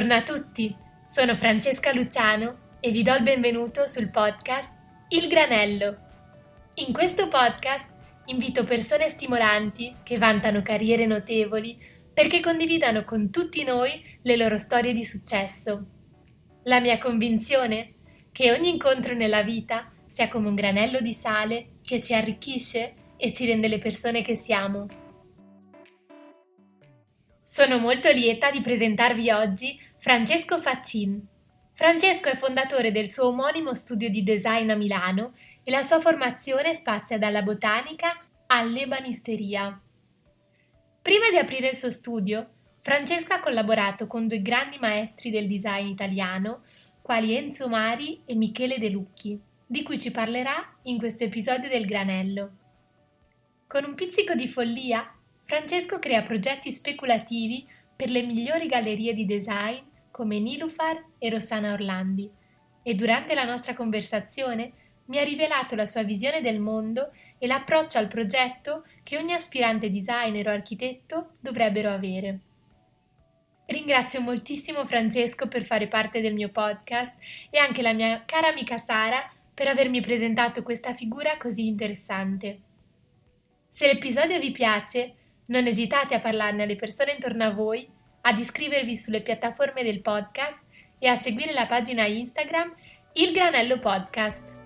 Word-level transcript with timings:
Buongiorno 0.00 0.32
a 0.32 0.34
tutti, 0.34 0.74
sono 1.04 1.36
Francesca 1.36 1.92
Luciano 1.92 2.60
e 2.80 2.90
vi 2.90 3.02
do 3.02 3.14
il 3.16 3.22
benvenuto 3.22 3.86
sul 3.86 4.10
podcast 4.10 4.72
Il 5.08 5.28
Granello. 5.28 5.94
In 6.76 6.94
questo 6.94 7.28
podcast 7.28 7.90
invito 8.24 8.64
persone 8.64 9.10
stimolanti 9.10 9.96
che 10.02 10.16
vantano 10.16 10.62
carriere 10.62 11.04
notevoli 11.04 11.78
perché 12.14 12.40
condividano 12.40 13.04
con 13.04 13.30
tutti 13.30 13.62
noi 13.62 14.18
le 14.22 14.36
loro 14.36 14.56
storie 14.56 14.94
di 14.94 15.04
successo. 15.04 15.84
La 16.62 16.80
mia 16.80 16.96
convinzione 16.96 17.78
è 17.78 17.92
che 18.32 18.52
ogni 18.52 18.70
incontro 18.70 19.14
nella 19.14 19.42
vita 19.42 19.92
sia 20.06 20.28
come 20.28 20.48
un 20.48 20.54
granello 20.54 21.02
di 21.02 21.12
sale 21.12 21.72
che 21.82 22.00
ci 22.00 22.14
arricchisce 22.14 22.94
e 23.18 23.34
ci 23.34 23.44
rende 23.44 23.68
le 23.68 23.78
persone 23.78 24.22
che 24.22 24.34
siamo. 24.34 24.86
Sono 27.42 27.78
molto 27.78 28.10
lieta 28.10 28.50
di 28.50 28.62
presentarvi 28.62 29.28
oggi 29.30 29.88
Francesco 30.02 30.58
Faccin. 30.62 31.20
Francesco 31.74 32.30
è 32.30 32.34
fondatore 32.34 32.90
del 32.90 33.06
suo 33.06 33.26
omonimo 33.26 33.74
studio 33.74 34.08
di 34.08 34.22
design 34.22 34.70
a 34.70 34.74
Milano 34.74 35.34
e 35.62 35.70
la 35.70 35.82
sua 35.82 36.00
formazione 36.00 36.74
spazia 36.74 37.18
dalla 37.18 37.42
botanica 37.42 38.18
all'ebanisteria. 38.46 39.78
Prima 41.02 41.28
di 41.28 41.36
aprire 41.36 41.68
il 41.68 41.74
suo 41.74 41.90
studio, 41.90 42.48
Francesco 42.80 43.34
ha 43.34 43.40
collaborato 43.40 44.06
con 44.06 44.26
due 44.26 44.40
grandi 44.40 44.78
maestri 44.78 45.28
del 45.28 45.46
design 45.46 45.88
italiano, 45.88 46.62
quali 47.02 47.36
Enzo 47.36 47.68
Mari 47.68 48.22
e 48.24 48.34
Michele 48.34 48.78
De 48.78 48.88
Lucchi, 48.88 49.38
di 49.66 49.82
cui 49.82 49.98
ci 49.98 50.10
parlerà 50.10 50.76
in 50.84 50.96
questo 50.96 51.24
episodio 51.24 51.68
del 51.68 51.84
Granello. 51.84 52.52
Con 53.66 53.84
un 53.84 53.94
pizzico 53.94 54.34
di 54.34 54.48
follia, 54.48 55.14
Francesco 55.44 55.98
crea 55.98 56.22
progetti 56.22 56.72
speculativi 56.72 57.68
per 57.94 58.08
le 58.08 58.22
migliori 58.22 58.66
gallerie 58.66 59.12
di 59.12 59.26
design 59.26 59.88
come 60.20 60.38
Nilufar 60.38 61.02
e 61.16 61.30
Rossana 61.30 61.72
Orlandi 61.72 62.30
e 62.82 62.94
durante 62.94 63.34
la 63.34 63.44
nostra 63.44 63.72
conversazione 63.72 64.72
mi 65.06 65.18
ha 65.18 65.24
rivelato 65.24 65.74
la 65.74 65.86
sua 65.86 66.02
visione 66.02 66.42
del 66.42 66.60
mondo 66.60 67.10
e 67.38 67.46
l'approccio 67.46 67.96
al 67.96 68.06
progetto 68.06 68.84
che 69.02 69.16
ogni 69.16 69.32
aspirante 69.32 69.90
designer 69.90 70.48
o 70.48 70.50
architetto 70.50 71.36
dovrebbero 71.40 71.88
avere. 71.88 72.40
Ringrazio 73.64 74.20
moltissimo 74.20 74.84
Francesco 74.84 75.48
per 75.48 75.64
fare 75.64 75.88
parte 75.88 76.20
del 76.20 76.34
mio 76.34 76.50
podcast 76.50 77.16
e 77.48 77.56
anche 77.56 77.80
la 77.80 77.94
mia 77.94 78.22
cara 78.26 78.48
amica 78.48 78.76
Sara 78.76 79.26
per 79.54 79.68
avermi 79.68 80.02
presentato 80.02 80.62
questa 80.62 80.92
figura 80.92 81.38
così 81.38 81.66
interessante. 81.66 82.60
Se 83.68 83.86
l'episodio 83.86 84.38
vi 84.38 84.52
piace, 84.52 85.14
non 85.46 85.66
esitate 85.66 86.14
a 86.14 86.20
parlarne 86.20 86.64
alle 86.64 86.76
persone 86.76 87.12
intorno 87.12 87.44
a 87.44 87.54
voi, 87.54 87.88
ad 88.22 88.38
iscrivervi 88.38 88.96
sulle 88.96 89.22
piattaforme 89.22 89.82
del 89.82 90.00
podcast 90.02 90.60
e 90.98 91.08
a 91.08 91.16
seguire 91.16 91.52
la 91.52 91.66
pagina 91.66 92.04
Instagram 92.04 92.74
Il 93.14 93.32
Granello 93.32 93.78
Podcast. 93.78 94.58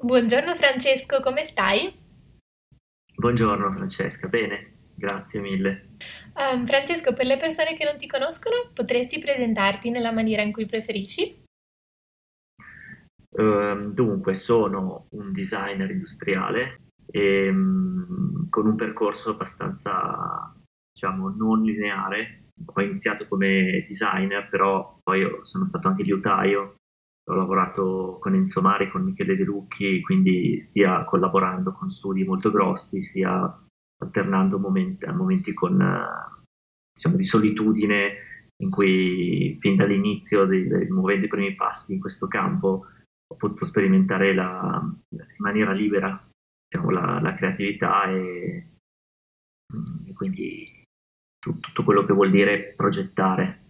Buongiorno 0.00 0.54
Francesco, 0.54 1.20
come 1.20 1.44
stai? 1.44 2.00
Buongiorno 3.14 3.72
Francesca, 3.72 4.28
bene, 4.28 4.90
grazie 4.94 5.40
mille. 5.40 5.96
Um, 6.34 6.66
Francesco, 6.66 7.12
per 7.12 7.26
le 7.26 7.36
persone 7.36 7.76
che 7.76 7.84
non 7.84 7.96
ti 7.96 8.06
conoscono, 8.06 8.70
potresti 8.72 9.18
presentarti 9.18 9.90
nella 9.90 10.12
maniera 10.12 10.42
in 10.42 10.52
cui 10.52 10.66
preferisci? 10.66 11.40
Uh, 13.30 13.92
dunque, 13.92 14.34
sono 14.34 15.06
un 15.10 15.32
designer 15.32 15.90
industriale 15.90 16.91
e, 17.12 17.48
um, 17.50 18.48
con 18.48 18.66
un 18.66 18.74
percorso 18.74 19.30
abbastanza, 19.30 20.52
diciamo, 20.92 21.28
non 21.28 21.62
lineare. 21.62 22.46
Ho 22.64 22.80
iniziato 22.80 23.28
come 23.28 23.84
designer, 23.86 24.48
però 24.48 24.98
poi 25.02 25.26
sono 25.42 25.66
stato 25.66 25.88
anche 25.88 26.02
liutaio. 26.02 26.76
Ho 27.30 27.34
lavorato 27.34 28.18
con 28.20 28.34
Enzo 28.34 28.60
Mari, 28.60 28.90
con 28.90 29.04
Michele 29.04 29.36
De 29.36 29.44
Lucchi, 29.44 30.00
quindi 30.00 30.60
sia 30.60 31.04
collaborando 31.04 31.72
con 31.72 31.88
studi 31.88 32.24
molto 32.24 32.50
grossi, 32.50 33.02
sia 33.02 33.60
alternando 34.02 34.58
momenti, 34.58 35.06
momenti 35.06 35.52
con, 35.52 35.78
diciamo, 36.92 37.16
di 37.16 37.24
solitudine 37.24 38.12
in 38.62 38.70
cui 38.70 39.56
fin 39.60 39.76
dall'inizio, 39.76 40.44
dei, 40.44 40.66
muovendo 40.88 41.26
i 41.26 41.28
primi 41.28 41.54
passi 41.54 41.94
in 41.94 42.00
questo 42.00 42.26
campo, 42.26 42.86
ho 43.26 43.36
potuto 43.36 43.64
sperimentare 43.64 44.34
la, 44.34 44.80
in 45.10 45.26
maniera 45.38 45.72
libera 45.72 46.28
diciamo, 46.72 46.90
la, 46.90 47.20
la, 47.20 47.34
creatività 47.34 48.04
e, 48.04 48.66
mm, 49.74 50.08
e 50.08 50.12
quindi 50.14 50.84
tu, 51.38 51.58
tutto 51.58 51.84
quello 51.84 52.04
che 52.06 52.14
vuol 52.14 52.30
dire 52.30 52.72
progettare. 52.74 53.60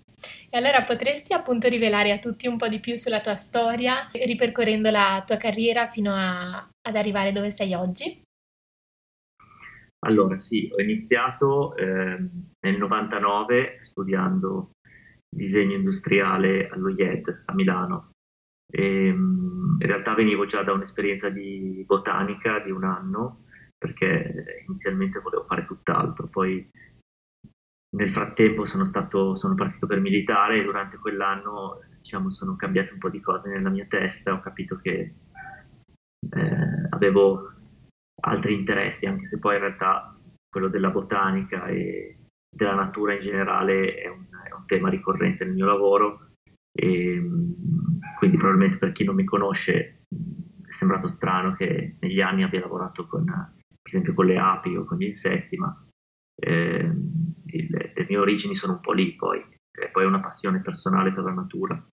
E 0.49 0.57
allora 0.57 0.85
potresti 0.85 1.33
appunto 1.33 1.69
rivelare 1.69 2.13
a 2.13 2.19
tutti 2.19 2.47
un 2.47 2.57
po' 2.57 2.69
di 2.69 2.79
più 2.79 2.97
sulla 2.97 3.21
tua 3.21 3.35
storia, 3.35 4.09
ripercorrendo 4.13 4.91
la 4.91 5.23
tua 5.27 5.37
carriera 5.37 5.89
fino 5.89 6.13
a, 6.15 6.57
ad 6.57 6.97
arrivare 6.97 7.33
dove 7.33 7.51
sei 7.51 7.75
oggi? 7.75 8.23
Allora 10.05 10.39
sì, 10.39 10.69
ho 10.73 10.81
iniziato 10.81 11.75
eh, 11.77 12.19
nel 12.61 12.77
99 12.77 13.79
studiando 13.81 14.73
disegno 15.29 15.75
industriale 15.75 16.69
allo 16.69 16.91
IED 16.91 17.45
a 17.47 17.55
Milano 17.55 18.12
e, 18.73 19.07
ehm, 19.09 19.77
in 19.79 19.87
realtà 19.87 20.15
venivo 20.15 20.47
già 20.47 20.63
da 20.63 20.73
un'esperienza 20.73 21.29
di 21.29 21.85
botanica 21.87 22.61
di 22.61 22.71
un 22.71 22.85
anno, 22.85 23.45
perché 23.77 24.65
inizialmente 24.67 25.21
volevo 25.21 25.45
fare 25.45 25.67
tutt'altro, 25.67 26.27
poi 26.29 26.69
nel 27.95 28.11
frattempo 28.11 28.65
sono, 28.65 28.85
stato, 28.85 29.35
sono 29.37 29.55
partito 29.55 29.87
per 29.87 30.01
militare 30.01 30.59
e 30.59 30.65
durante 30.65 30.97
quell'anno 30.97 31.81
diciamo, 31.99 32.31
sono 32.31 32.57
cambiate 32.57 32.93
un 32.95 32.99
po' 32.99 33.11
di 33.11 33.21
cose 33.21 33.51
nella 33.51 33.69
mia 33.69 33.85
testa, 33.87 34.33
ho 34.33 34.41
capito 34.41 34.77
che 34.77 35.15
eh, 36.31 36.87
avevo 36.91 37.53
altri 38.23 38.55
interessi, 38.55 39.07
anche 39.07 39.25
se 39.25 39.39
poi 39.39 39.55
in 39.55 39.61
realtà 39.61 40.17
quello 40.49 40.69
della 40.69 40.91
botanica 40.91 41.67
e 41.67 42.17
della 42.49 42.75
natura 42.75 43.15
in 43.15 43.21
generale 43.21 43.95
è 43.97 44.09
un, 44.09 44.27
è 44.49 44.53
un 44.53 44.65
tema 44.67 44.89
ricorrente 44.89 45.45
nel 45.45 45.55
mio 45.55 45.67
lavoro 45.67 46.32
e 46.75 47.23
quindi 48.19 48.37
probabilmente 48.37 48.79
per 48.79 48.93
chi 48.93 49.05
non 49.05 49.15
mi 49.15 49.25
conosce 49.25 50.05
è 50.65 50.71
sembrato 50.71 51.07
strano 51.07 51.55
che 51.55 51.97
negli 52.01 52.21
anni 52.21 52.45
abbia 52.45 52.61
lavorato 52.61 53.07
con, 53.07 53.25
per 53.25 53.81
esempio 53.83 54.15
con 54.15 54.27
le 54.27 54.39
api 54.39 54.77
o 54.77 54.85
con 54.85 54.99
gli 54.99 55.05
insetti, 55.05 55.57
ma 55.57 55.87
eh, 56.35 56.91
il, 57.47 57.93
le 57.95 58.07
mie 58.09 58.19
origini 58.19 58.55
sono 58.55 58.75
un 58.75 58.81
po' 58.81 58.93
lì 58.93 59.15
poi, 59.15 59.39
e 59.39 59.89
poi 59.91 60.05
è 60.05 60.07
una 60.07 60.21
passione 60.21 60.63
personale 60.63 61.13
per 61.13 61.25
la 61.25 61.33
natura 61.33 61.87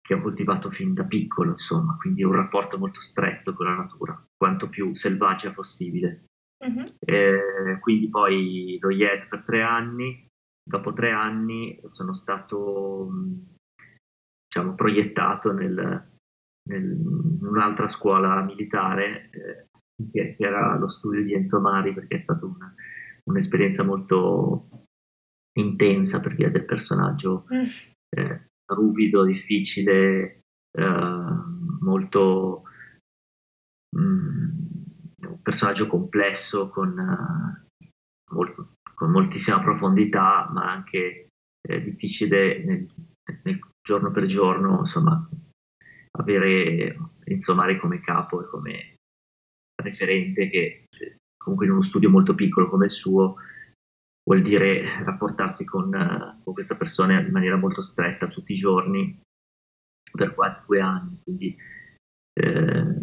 che 0.00 0.14
ho 0.14 0.22
coltivato 0.22 0.70
fin 0.70 0.94
da 0.94 1.04
piccolo, 1.04 1.50
insomma, 1.50 1.96
quindi 1.98 2.22
un 2.22 2.32
rapporto 2.32 2.78
molto 2.78 3.00
stretto 3.00 3.52
con 3.52 3.66
la 3.66 3.74
natura, 3.74 4.18
quanto 4.36 4.70
più 4.70 4.94
selvaggia 4.94 5.52
possibile. 5.52 6.24
Mm-hmm. 6.66 6.86
Eh, 6.98 7.78
quindi 7.78 8.08
poi 8.08 8.78
lo 8.80 8.90
IED 8.90 9.28
per 9.28 9.44
tre 9.44 9.62
anni, 9.62 10.26
dopo 10.62 10.94
tre 10.94 11.12
anni 11.12 11.78
sono 11.84 12.14
stato 12.14 13.06
diciamo, 14.48 14.74
proiettato 14.74 15.52
nel, 15.52 16.10
nel, 16.68 16.82
in 16.82 17.46
un'altra 17.46 17.86
scuola 17.86 18.42
militare 18.42 19.30
eh, 19.30 19.66
che, 20.10 20.34
che, 20.36 20.44
era 20.44 20.76
lo 20.76 20.88
studio 20.88 21.22
di 21.22 21.34
Enzo 21.34 21.60
Mari 21.60 21.92
perché 21.92 22.14
è 22.14 22.18
stata 22.18 22.46
una, 22.46 22.74
un'esperienza 23.24 23.84
molto 23.84 24.86
intensa 25.58 26.20
per 26.20 26.34
via 26.34 26.50
del 26.50 26.64
personaggio 26.64 27.46
mm. 27.52 27.62
eh, 28.16 28.46
ruvido, 28.72 29.24
difficile, 29.24 30.40
eh, 30.70 31.34
molto 31.80 32.62
mm, 33.96 34.48
un 35.26 35.42
personaggio 35.42 35.86
complesso 35.86 36.68
con, 36.68 36.96
uh, 36.96 37.84
molto, 38.34 38.74
con, 38.94 39.10
moltissima 39.10 39.60
profondità, 39.60 40.48
ma 40.52 40.70
anche 40.70 41.28
eh, 41.60 41.82
difficile 41.82 42.64
nel, 42.64 42.86
nel 43.42 43.58
giorno 43.88 44.10
per 44.10 44.26
giorno, 44.26 44.80
insomma, 44.80 45.26
avere 46.18 46.96
Insomari 47.24 47.78
come 47.78 48.00
capo 48.00 48.42
e 48.42 48.46
come 48.48 48.94
referente 49.82 50.50
che 50.50 50.84
comunque 51.36 51.66
in 51.66 51.72
uno 51.72 51.82
studio 51.82 52.10
molto 52.10 52.34
piccolo 52.34 52.68
come 52.68 52.86
il 52.86 52.90
suo 52.90 53.36
vuol 54.24 54.42
dire 54.42 55.02
rapportarsi 55.04 55.64
con, 55.64 55.90
con 56.44 56.52
questa 56.52 56.76
persona 56.76 57.18
in 57.18 57.32
maniera 57.32 57.56
molto 57.56 57.80
stretta 57.80 58.28
tutti 58.28 58.52
i 58.52 58.56
giorni 58.56 59.18
per 60.10 60.34
quasi 60.34 60.62
due 60.66 60.80
anni. 60.80 61.18
Quindi 61.22 61.56
eh, 62.34 62.94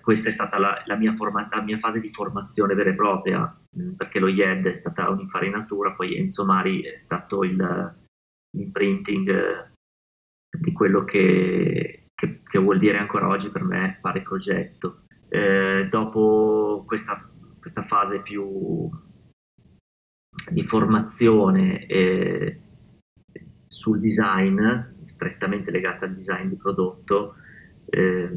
questa 0.00 0.28
è 0.28 0.30
stata 0.30 0.58
la, 0.58 0.82
la, 0.86 0.96
mia 0.96 1.14
forma, 1.14 1.48
la, 1.50 1.62
mia 1.62 1.78
fase 1.78 2.00
di 2.00 2.10
formazione 2.10 2.74
vera 2.74 2.90
e 2.90 2.94
propria, 2.94 3.60
perché 3.96 4.20
lo 4.20 4.28
IED 4.28 4.66
è 4.66 4.72
stata 4.72 5.08
un'infarinatura, 5.10 5.94
poi 5.94 6.16
Enzo 6.16 6.44
Mari 6.44 6.82
è 6.82 6.94
stato 6.94 7.42
il, 7.42 7.56
l'imprinting 8.56 9.74
di 10.58 10.72
quello 10.72 11.04
che, 11.04 12.08
che, 12.14 12.40
che, 12.42 12.58
vuol 12.58 12.78
dire 12.78 12.98
ancora 12.98 13.28
oggi 13.28 13.50
per 13.50 13.62
me 13.64 13.98
fare 14.00 14.22
progetto. 14.22 15.02
Eh, 15.28 15.88
dopo 15.90 16.84
questa, 16.86 17.28
questa, 17.58 17.82
fase 17.82 18.20
più 18.20 18.88
di 20.50 20.62
formazione 20.64 21.86
eh, 21.86 22.60
sul 23.66 24.00
design, 24.00 24.60
strettamente 25.04 25.70
legata 25.70 26.04
al 26.04 26.14
design 26.14 26.48
di 26.48 26.56
prodotto, 26.56 27.34
eh, 27.86 28.30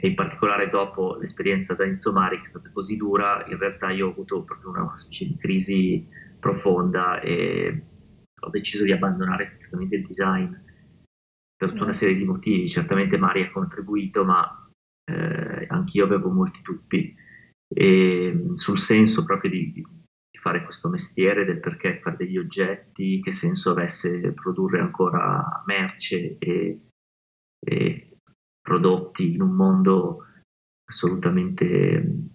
e 0.00 0.06
in 0.06 0.14
particolare 0.14 0.70
dopo 0.70 1.16
l'esperienza 1.16 1.74
da 1.74 1.84
Insomari 1.84 2.38
che 2.38 2.44
è 2.44 2.48
stata 2.48 2.70
così 2.72 2.96
dura, 2.96 3.44
in 3.48 3.58
realtà 3.58 3.90
io 3.90 4.06
ho 4.06 4.10
avuto 4.10 4.44
proprio 4.44 4.70
una, 4.70 4.82
una 4.82 4.96
specie 4.96 5.26
di 5.26 5.36
crisi 5.36 6.06
profonda 6.38 7.20
e 7.20 7.82
ho 8.40 8.50
deciso 8.50 8.84
di 8.84 8.92
abbandonare 8.92 9.56
praticamente 9.56 9.96
il 9.96 10.06
design 10.06 10.54
per 11.58 11.70
tutta 11.70 11.82
una 11.82 11.92
serie 11.92 12.14
di 12.14 12.24
motivi. 12.24 12.68
Certamente 12.68 13.18
Mari 13.18 13.42
ha 13.42 13.50
contribuito, 13.50 14.24
ma 14.24 14.70
eh, 15.10 15.66
anch'io 15.68 16.04
avevo 16.04 16.30
molti 16.30 16.60
dubbi 16.62 17.14
e, 17.68 18.52
sul 18.54 18.78
senso 18.78 19.24
proprio 19.24 19.50
di, 19.50 19.72
di, 19.72 19.86
fare 20.40 20.62
questo 20.62 20.88
mestiere, 20.88 21.44
del 21.44 21.58
perché 21.58 21.98
fare 21.98 22.16
degli 22.16 22.38
oggetti, 22.38 23.20
che 23.20 23.32
senso 23.32 23.72
avesse 23.72 24.32
produrre 24.32 24.78
ancora 24.78 25.64
merce 25.66 26.38
e, 26.38 26.80
e 27.58 28.16
prodotti 28.60 29.34
in 29.34 29.42
un 29.42 29.50
mondo 29.50 30.26
assolutamente 30.88 32.28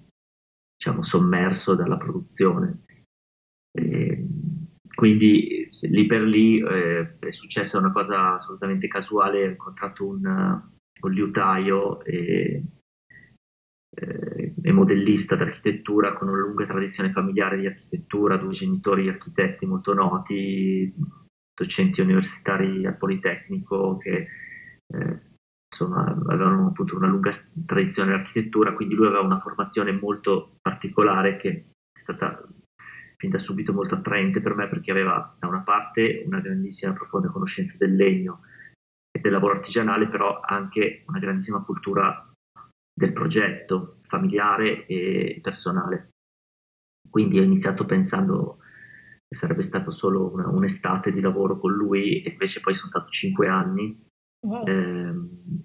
diciamo, 0.75 1.01
sommerso 1.01 1.75
dalla 1.75 1.97
produzione. 1.97 2.83
E, 3.71 4.27
quindi 4.93 5.62
lì 5.81 6.05
per 6.05 6.23
lì 6.23 6.59
eh, 6.59 7.17
è 7.19 7.31
successa 7.31 7.77
una 7.77 7.91
cosa 7.91 8.35
assolutamente 8.35 8.87
casuale, 8.87 9.45
ho 9.45 9.49
incontrato 9.49 10.05
un, 10.05 10.61
un 11.01 11.11
liutaio 11.11 12.03
e, 12.03 12.63
eh, 13.95 14.53
e 14.61 14.71
modellista 14.71 15.35
d'architettura 15.35 16.13
con 16.13 16.29
una 16.29 16.39
lunga 16.39 16.65
tradizione 16.65 17.11
familiare 17.11 17.59
di 17.59 17.65
architettura, 17.65 18.37
due 18.37 18.53
genitori 18.53 19.09
architetti 19.09 19.65
molto 19.65 19.93
noti, 19.93 20.93
docenti 21.53 22.01
universitari 22.01 22.85
al 22.85 22.97
Politecnico 22.97 23.97
che 23.97 24.27
eh, 24.87 25.21
insomma, 25.69 26.05
avevano 26.27 26.67
appunto 26.67 26.95
una 26.95 27.07
lunga 27.07 27.31
tradizione 27.65 28.13
di 28.13 28.19
architettura, 28.19 28.73
quindi 28.73 28.95
lui 28.95 29.07
aveva 29.07 29.21
una 29.21 29.39
formazione 29.39 29.91
molto 29.91 30.57
particolare 30.61 31.37
che 31.37 31.49
è 31.91 31.99
stata 31.99 32.43
fin 33.23 33.31
da 33.31 33.37
subito 33.37 33.71
molto 33.71 33.95
attraente 33.95 34.41
per 34.41 34.53
me 34.53 34.67
perché 34.67 34.91
aveva 34.91 35.33
da 35.39 35.47
una 35.47 35.61
parte 35.61 36.23
una 36.25 36.41
grandissima 36.41 36.91
profonda 36.91 37.29
conoscenza 37.29 37.77
del 37.77 37.95
legno 37.95 38.41
e 39.09 39.21
del 39.21 39.31
lavoro 39.31 39.53
artigianale, 39.53 40.09
però 40.09 40.41
anche 40.41 41.05
una 41.07 41.19
grandissima 41.19 41.63
cultura 41.63 42.29
del 42.93 43.13
progetto 43.13 43.99
familiare 44.01 44.85
e 44.87 45.39
personale. 45.41 46.09
Quindi 47.09 47.39
ho 47.39 47.43
iniziato 47.43 47.85
pensando 47.85 48.57
che 49.25 49.37
sarebbe 49.37 49.61
stato 49.61 49.91
solo 49.91 50.29
una, 50.29 50.49
un'estate 50.49 51.13
di 51.13 51.21
lavoro 51.21 51.57
con 51.59 51.71
lui 51.71 52.23
e 52.23 52.31
invece 52.31 52.59
poi 52.59 52.73
sono 52.73 52.89
stato 52.89 53.07
cinque 53.09 53.47
anni 53.47 53.97
wow. 54.45 54.67
ehm, 54.67 55.63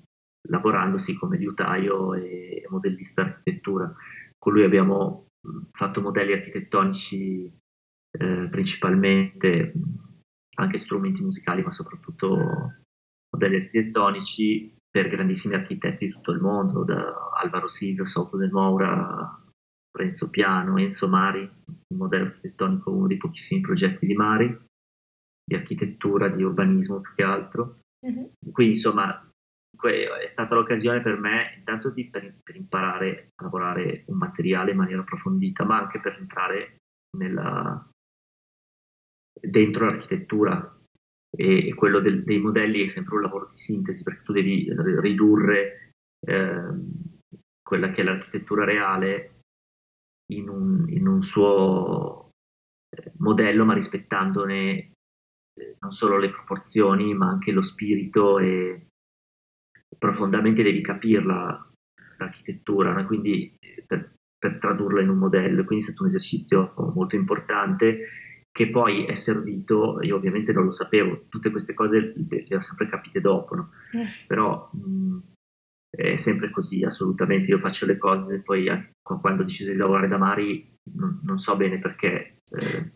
lavorandosi 0.48 1.14
come 1.14 1.38
liutaio 1.38 2.14
e 2.14 2.64
modellista 2.68 3.22
architettura. 3.22 3.92
Con 4.38 4.52
lui 4.52 4.62
abbiamo 4.62 5.27
fatto 5.72 6.00
modelli 6.00 6.32
architettonici 6.32 7.52
eh, 8.10 8.48
principalmente, 8.50 9.72
anche 10.56 10.78
strumenti 10.78 11.22
musicali, 11.22 11.62
ma 11.62 11.70
soprattutto 11.70 12.36
modelli 13.30 13.56
architettonici 13.56 14.76
per 14.90 15.08
grandissimi 15.08 15.54
architetti 15.54 16.06
di 16.06 16.12
tutto 16.12 16.32
il 16.32 16.40
mondo, 16.40 16.84
da 16.84 17.30
Alvaro 17.40 17.68
Sisa, 17.68 18.04
Soto 18.04 18.36
del 18.36 18.50
Moura, 18.50 19.44
Renzo 19.96 20.30
Piano, 20.30 20.78
Enzo 20.78 21.08
Mari, 21.08 21.40
il 21.40 21.96
modello 21.96 22.26
architettonico 22.26 22.90
uno 22.90 23.06
dei 23.06 23.16
pochissimi 23.16 23.60
progetti 23.60 24.06
di 24.06 24.14
Mari, 24.14 24.66
di 25.44 25.54
architettura, 25.54 26.28
di 26.28 26.42
urbanismo 26.42 27.00
più 27.00 27.14
che 27.14 27.22
altro. 27.22 27.78
Mm-hmm. 28.06 28.24
Quindi 28.52 28.74
insomma 28.74 29.27
è 29.80 30.26
stata 30.26 30.54
l'occasione 30.54 31.00
per 31.00 31.18
me 31.18 31.54
intanto 31.58 31.90
di, 31.90 32.08
per, 32.08 32.34
per, 32.42 32.56
imparare 32.56 33.32
a 33.36 33.44
lavorare 33.44 34.04
un 34.06 34.16
materiale 34.16 34.72
in 34.72 34.76
maniera 34.76 35.02
approfondita, 35.02 35.64
ma 35.64 35.78
anche 35.78 36.00
per 36.00 36.16
entrare 36.18 36.78
nella, 37.16 37.88
dentro 39.40 39.86
l'architettura. 39.86 40.74
E, 41.30 41.68
e 41.68 41.74
quello 41.74 42.00
del, 42.00 42.24
dei 42.24 42.38
modelli 42.38 42.82
è 42.82 42.86
sempre 42.86 43.16
un 43.16 43.22
lavoro 43.22 43.48
di 43.50 43.56
sintesi 43.56 44.02
perché 44.02 44.22
tu 44.22 44.32
devi 44.32 44.66
ridurre 45.00 45.92
eh, 46.26 46.72
quella 47.62 47.90
che 47.90 48.00
è 48.00 48.04
l'architettura 48.04 48.64
reale 48.64 49.42
in 50.32 50.48
un, 50.48 50.88
in 50.88 51.06
un 51.06 51.22
suo 51.22 52.30
eh, 52.88 53.12
modello, 53.18 53.64
ma 53.64 53.74
rispettandone 53.74 54.92
eh, 55.58 55.76
non 55.80 55.92
solo 55.92 56.18
le 56.18 56.30
proporzioni, 56.30 57.14
ma 57.14 57.28
anche 57.28 57.52
lo 57.52 57.62
spirito 57.62 58.38
e 58.38 58.87
profondamente 59.96 60.62
devi 60.62 60.80
capirla 60.80 61.64
l'architettura, 62.18 62.92
no? 62.92 63.06
quindi 63.06 63.54
per, 63.86 64.12
per, 64.36 64.58
tradurla 64.58 65.00
in 65.00 65.08
un 65.08 65.18
modello, 65.18 65.64
quindi 65.64 65.84
è 65.84 65.88
stato 65.88 66.02
un 66.02 66.08
esercizio 66.08 66.74
molto 66.94 67.16
importante 67.16 68.08
che 68.50 68.70
poi 68.70 69.04
è 69.04 69.14
servito, 69.14 70.00
io 70.02 70.16
ovviamente 70.16 70.52
non 70.52 70.64
lo 70.64 70.72
sapevo, 70.72 71.26
tutte 71.28 71.50
queste 71.50 71.74
cose 71.74 72.12
le, 72.16 72.44
le 72.48 72.56
ho 72.56 72.60
sempre 72.60 72.88
capite 72.88 73.20
dopo, 73.20 73.54
no? 73.54 73.70
Eh. 73.92 74.04
però 74.26 74.68
mh, 74.72 75.18
è 75.90 76.16
sempre 76.16 76.50
così, 76.50 76.82
assolutamente, 76.82 77.50
io 77.50 77.58
faccio 77.58 77.86
le 77.86 77.96
cose, 77.96 78.42
poi 78.42 78.66
quando 79.00 79.42
ho 79.42 79.44
deciso 79.44 79.70
di 79.70 79.76
lavorare 79.76 80.08
da 80.08 80.18
Mari 80.18 80.74
non, 80.94 81.20
non 81.22 81.38
so 81.38 81.56
bene 81.56 81.78
perché 81.78 82.38
eh, 82.50 82.92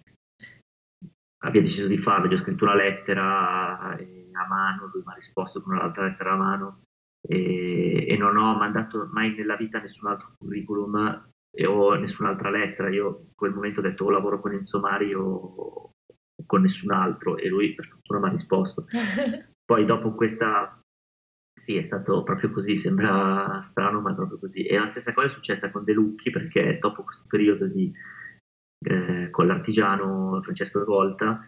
abbia 1.43 1.61
deciso 1.61 1.87
di 1.87 1.99
farlo, 1.99 2.29
gli 2.29 2.35
ho 2.35 2.39
scritto 2.39 2.65
una 2.65 2.75
lettera 2.75 3.81
a 3.93 4.47
mano, 4.49 4.91
lui 4.93 5.03
mi 5.05 5.13
ha 5.13 5.15
risposto 5.15 5.61
con 5.61 5.75
un'altra 5.75 6.05
lettera 6.05 6.33
a 6.33 6.37
mano 6.37 6.83
e, 7.21 8.07
e, 8.09 8.17
non 8.17 8.37
ho 8.37 8.57
mandato 8.57 9.09
mai 9.13 9.35
nella 9.35 9.57
vita 9.57 9.79
nessun 9.79 10.09
altro 10.09 10.33
curriculum 10.39 11.29
e, 11.51 11.67
o 11.67 11.95
nessun'altra 11.95 12.51
lettera. 12.51 12.89
Io 12.91 13.25
in 13.27 13.35
quel 13.35 13.53
momento 13.53 13.81
ho 13.81 13.83
detto 13.83 14.05
o 14.05 14.11
lavoro 14.11 14.41
con 14.41 14.53
Enzo 14.53 14.81
Mari 14.81 15.15
o 15.15 15.93
con 16.47 16.63
nessun 16.63 16.93
altro 16.93 17.37
e 17.37 17.49
lui 17.49 17.75
per 17.75 17.87
fortuna 17.87 18.21
mi 18.21 18.27
ha 18.27 18.31
risposto. 18.31 18.87
Poi 19.65 19.85
dopo 19.85 20.15
questa 20.15 20.81
sì, 21.55 21.77
è 21.77 21.83
stato 21.83 22.23
proprio 22.23 22.51
così, 22.51 22.77
sembra 22.77 23.61
strano, 23.61 24.01
ma 24.01 24.13
è 24.13 24.15
proprio 24.15 24.39
così. 24.39 24.65
E 24.65 24.79
la 24.79 24.87
stessa 24.87 25.13
cosa 25.13 25.27
è 25.27 25.31
successa 25.31 25.71
con 25.71 25.85
De 25.85 25.93
Lucchi, 25.93 26.31
perché 26.31 26.79
dopo 26.81 27.05
questo 27.05 27.25
periodo 27.29 27.67
di, 27.67 27.93
eh, 28.83 29.31
con 29.31 29.47
l'artigiano 29.47 30.41
Francesco 30.43 30.85
Volta, 30.85 31.47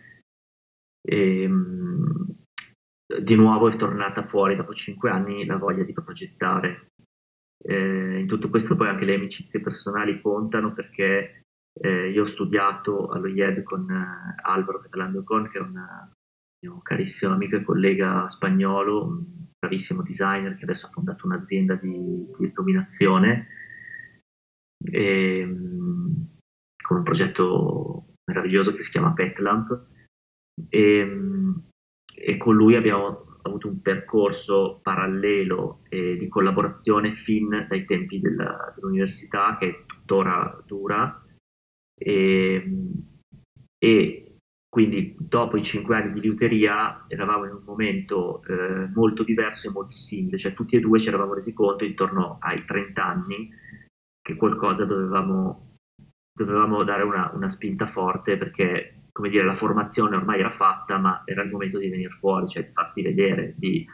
ehm, 1.06 2.34
di 3.20 3.34
nuovo 3.36 3.68
è 3.68 3.76
tornata 3.76 4.22
fuori 4.22 4.56
dopo 4.56 4.72
cinque 4.72 5.10
anni 5.10 5.44
la 5.44 5.56
voglia 5.56 5.84
di 5.84 5.92
progettare. 5.92 6.88
Eh, 7.66 8.18
in 8.20 8.26
tutto 8.26 8.50
questo 8.50 8.76
poi 8.76 8.88
anche 8.88 9.04
le 9.04 9.14
amicizie 9.14 9.60
personali 9.60 10.20
contano 10.20 10.74
perché 10.74 11.44
eh, 11.80 12.10
io 12.10 12.22
ho 12.22 12.26
studiato 12.26 13.08
allo 13.08 13.26
IED 13.26 13.62
con 13.62 13.90
eh, 13.90 14.34
Alvaro 14.42 14.80
Catalando 14.80 15.22
Con, 15.24 15.48
che 15.50 15.58
è 15.58 15.62
un 15.62 15.72
mio 16.62 16.80
carissimo 16.82 17.34
amico 17.34 17.56
e 17.56 17.64
collega 17.64 18.28
spagnolo, 18.28 19.04
un 19.04 19.24
bravissimo 19.58 20.02
designer 20.02 20.56
che 20.56 20.64
adesso 20.64 20.86
ha 20.86 20.90
fondato 20.90 21.26
un'azienda 21.26 21.74
di, 21.74 22.26
di 22.38 22.46
illuminazione 22.46 23.48
e, 24.84 25.38
ehm, 25.40 26.33
con 26.86 26.98
un 26.98 27.02
progetto 27.02 28.14
meraviglioso 28.24 28.74
che 28.74 28.82
si 28.82 28.90
chiama 28.90 29.12
Petlamp. 29.12 29.86
E, 30.68 30.98
ehm, 30.98 31.62
e 32.16 32.36
con 32.36 32.54
lui 32.54 32.76
abbiamo 32.76 33.38
avuto 33.42 33.68
un 33.68 33.80
percorso 33.80 34.80
parallelo 34.82 35.80
eh, 35.88 36.16
di 36.16 36.28
collaborazione 36.28 37.14
fin 37.14 37.66
dai 37.68 37.84
tempi 37.84 38.20
della, 38.20 38.72
dell'università 38.74 39.56
che 39.58 39.84
tuttora 39.86 40.62
dura 40.64 41.24
e, 41.94 42.54
ehm, 42.54 42.92
e, 43.78 44.36
quindi 44.68 45.14
dopo 45.16 45.56
i 45.56 45.62
cinque 45.62 45.94
anni 45.94 46.12
di 46.14 46.20
liuteria 46.20 47.04
eravamo 47.06 47.44
in 47.44 47.52
un 47.52 47.62
momento 47.64 48.42
eh, 48.42 48.88
molto 48.92 49.22
diverso 49.22 49.68
e 49.68 49.70
molto 49.70 49.96
simile, 49.96 50.36
cioè 50.36 50.52
tutti 50.52 50.74
e 50.74 50.80
due 50.80 50.98
ci 50.98 51.08
eravamo 51.08 51.34
resi 51.34 51.54
conto 51.54 51.84
intorno 51.84 52.38
ai 52.40 52.64
30 52.64 53.04
anni 53.04 53.50
che 54.20 54.34
qualcosa 54.34 54.84
dovevamo, 54.84 55.63
dovevamo 56.34 56.82
dare 56.82 57.02
una, 57.02 57.30
una 57.34 57.48
spinta 57.48 57.86
forte 57.86 58.36
perché 58.36 59.04
come 59.14 59.28
dire, 59.28 59.44
la 59.44 59.54
formazione 59.54 60.16
ormai 60.16 60.40
era 60.40 60.50
fatta, 60.50 60.98
ma 60.98 61.22
era 61.24 61.44
il 61.44 61.50
momento 61.50 61.78
di 61.78 61.88
venire 61.88 62.10
fuori, 62.10 62.48
cioè 62.48 62.64
di 62.66 62.72
farsi 62.72 63.00
vedere, 63.00 63.54
di 63.56 63.86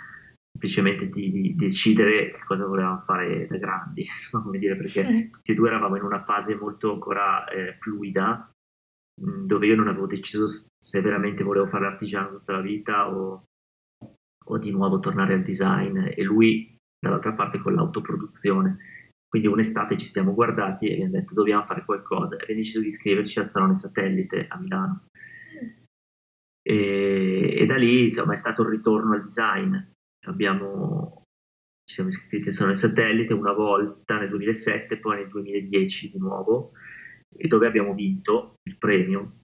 semplicemente 0.50 1.10
di, 1.10 1.30
di, 1.30 1.54
decidere 1.54 2.32
che 2.32 2.42
cosa 2.46 2.66
volevamo 2.66 3.00
fare 3.00 3.46
da 3.46 3.58
grandi, 3.58 4.06
come 4.32 4.58
dire, 4.58 4.76
perché 4.76 5.04
sì. 5.04 5.30
tutti 5.30 5.52
e 5.52 5.54
due 5.54 5.68
eravamo 5.68 5.96
in 5.96 6.04
una 6.04 6.22
fase 6.22 6.54
molto 6.54 6.92
ancora 6.92 7.46
eh, 7.48 7.76
fluida, 7.80 8.50
mm, 9.22 9.44
dove 9.44 9.66
io 9.66 9.76
non 9.76 9.88
avevo 9.88 10.06
deciso 10.06 10.46
se 10.48 11.00
veramente 11.02 11.44
volevo 11.44 11.66
fare 11.66 11.84
l'artigiano 11.84 12.38
tutta 12.38 12.52
la 12.52 12.62
vita 12.62 13.14
o, 13.14 13.44
o 14.42 14.58
di 14.58 14.70
nuovo 14.70 15.00
tornare 15.00 15.34
al 15.34 15.42
design, 15.42 15.98
e 15.98 16.22
lui 16.22 16.76
dall'altra 16.98 17.34
parte 17.34 17.58
con 17.58 17.74
l'autoproduzione. 17.74 18.78
Quindi 19.30 19.46
un'estate 19.46 19.96
ci 19.96 20.08
siamo 20.08 20.34
guardati 20.34 20.88
e 20.88 20.94
abbiamo 20.94 21.12
detto 21.12 21.34
dobbiamo 21.34 21.64
fare 21.64 21.84
qualcosa 21.84 22.34
e 22.34 22.42
abbiamo 22.42 22.60
deciso 22.62 22.80
di 22.80 22.88
iscriverci 22.88 23.38
al 23.38 23.46
Salone 23.46 23.76
Satellite 23.76 24.48
a 24.48 24.58
Milano. 24.58 25.04
E, 26.60 27.54
e, 27.60 27.64
da 27.64 27.76
lì 27.76 28.06
insomma 28.06 28.32
è 28.32 28.36
stato 28.36 28.62
il 28.62 28.70
ritorno 28.70 29.14
al 29.14 29.22
design. 29.22 29.76
Abbiamo, 30.26 31.26
ci 31.84 31.94
siamo 31.94 32.08
iscritti 32.08 32.48
al 32.48 32.54
Salone 32.54 32.74
Satellite 32.74 33.32
una 33.32 33.52
volta 33.52 34.18
nel 34.18 34.30
2007, 34.30 34.98
poi 34.98 35.18
nel 35.18 35.28
2010 35.28 36.10
di 36.10 36.18
nuovo, 36.18 36.72
dove 37.28 37.66
abbiamo 37.68 37.94
vinto 37.94 38.54
il 38.64 38.76
premio 38.78 39.36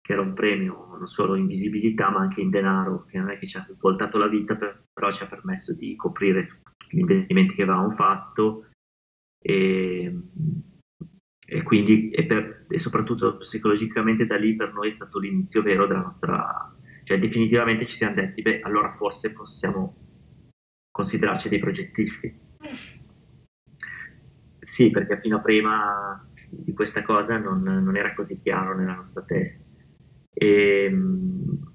che 0.00 0.14
era 0.14 0.22
un 0.22 0.32
premio 0.32 0.96
non 0.96 1.06
solo 1.06 1.34
in 1.34 1.46
visibilità 1.46 2.08
ma 2.08 2.20
anche 2.20 2.40
in 2.40 2.48
denaro, 2.48 3.04
che 3.04 3.18
non 3.18 3.28
è 3.28 3.38
che 3.38 3.46
ci 3.46 3.58
ha 3.58 3.62
svoltato 3.62 4.16
la 4.16 4.26
vita, 4.26 4.56
per, 4.56 4.84
però 4.90 5.12
ci 5.12 5.22
ha 5.22 5.26
permesso 5.26 5.74
di 5.74 5.94
coprire 5.96 6.46
tutti 6.46 6.96
gli 6.96 7.00
investimenti 7.00 7.54
che 7.54 7.62
avevamo 7.64 7.90
fatto 7.90 8.67
e, 9.40 10.20
e 11.46 11.62
quindi 11.62 12.10
e, 12.10 12.26
per, 12.26 12.66
e 12.68 12.78
soprattutto 12.78 13.38
psicologicamente 13.38 14.26
da 14.26 14.36
lì 14.36 14.56
per 14.56 14.72
noi 14.72 14.88
è 14.88 14.92
stato 14.92 15.18
l'inizio 15.18 15.62
vero 15.62 15.86
della 15.86 16.02
nostra, 16.02 16.74
cioè 17.04 17.18
definitivamente 17.18 17.86
ci 17.86 17.96
siamo 17.96 18.14
detti, 18.14 18.42
beh 18.42 18.60
allora 18.60 18.90
forse 18.90 19.32
possiamo 19.32 19.96
considerarci 20.90 21.48
dei 21.48 21.58
progettisti. 21.58 22.46
Sì, 24.60 24.90
perché 24.90 25.18
fino 25.20 25.36
a 25.36 25.40
prima 25.40 26.28
di 26.50 26.72
questa 26.74 27.02
cosa 27.02 27.38
non, 27.38 27.62
non 27.62 27.96
era 27.96 28.14
così 28.14 28.40
chiaro 28.40 28.76
nella 28.76 28.94
nostra 28.94 29.22
testa. 29.22 29.64
E, 30.34 30.84
ehm, 30.84 31.72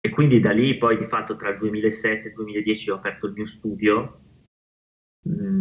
e, 0.00 0.10
quindi 0.10 0.40
da 0.40 0.52
lì 0.52 0.76
poi 0.76 0.98
di 0.98 1.06
fatto 1.06 1.36
tra 1.36 1.50
il 1.50 1.58
2007 1.58 2.22
e 2.22 2.28
il 2.28 2.34
2010 2.34 2.90
ho 2.90 2.94
aperto 2.96 3.26
il 3.26 3.32
mio 3.32 3.46
studio, 3.46 4.20
mh, 5.22 5.55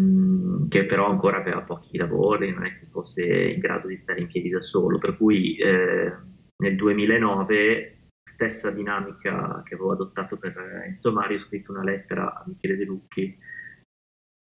che 0.76 0.86
però 0.86 1.10
ancora 1.10 1.38
aveva 1.38 1.62
pochi 1.62 1.98
lavori, 1.98 2.52
non 2.52 2.66
è 2.66 2.78
che 2.78 2.88
fosse 2.88 3.24
in 3.24 3.60
grado 3.60 3.88
di 3.88 3.96
stare 3.96 4.20
in 4.20 4.28
piedi 4.28 4.50
da 4.50 4.60
solo, 4.60 4.98
per 4.98 5.16
cui 5.16 5.56
eh, 5.56 6.14
nel 6.58 6.76
2009 6.76 8.10
stessa 8.22 8.72
dinamica 8.72 9.62
che 9.64 9.76
avevo 9.76 9.94
adottato 9.94 10.38
per 10.38 10.58
Enzo 10.86 11.14
Mario, 11.14 11.38
ho 11.38 11.40
scritto 11.40 11.72
una 11.72 11.84
lettera 11.84 12.34
a 12.34 12.44
Michele 12.46 12.76
De 12.76 12.84
Lucchi. 12.84 13.38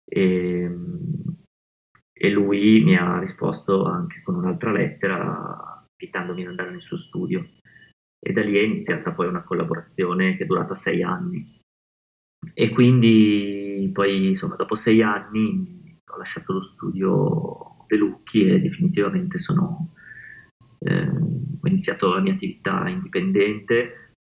E, 0.09 0.71
e 2.13 2.31
lui 2.31 2.83
mi 2.83 2.97
ha 2.97 3.21
risposto 3.21 3.85
anche 3.85 4.23
con 4.25 4.35
un'altra 4.35 4.73
lettera 4.73 5.85
invitandomi 5.97 6.43
ad 6.43 6.49
andare 6.49 6.71
nel 6.71 6.83
suo 6.83 6.99
studio. 6.99 7.47
E 8.19 8.33
da 8.33 8.43
lì 8.43 8.57
è 8.57 8.63
iniziata 8.63 9.13
poi 9.13 9.29
una 9.29 9.45
collaborazione 9.45 10.37
che 10.37 10.43
è 10.43 10.47
durata 10.47 10.75
sei 10.75 11.05
anni. 11.05 11.45
E 12.53 12.71
quindi 12.71 13.91
poi 13.93 14.29
insomma 14.29 14.57
dopo 14.57 14.75
sei 14.75 15.03
anni 15.03 15.86
ho 16.17 16.19
lasciato 16.19 16.55
lo 16.55 16.63
studio 16.63 17.77
De 17.87 17.97
Lucchi 17.97 18.49
e 18.49 18.61
definitivamente 18.61 19.39
sono, 19.39 19.93
eh, 20.81 21.09
ho 21.09 21.67
iniziato 21.67 22.13
la 22.13 22.21
mia 22.21 22.33
attività 22.33 22.89
indipendente 22.89 24.15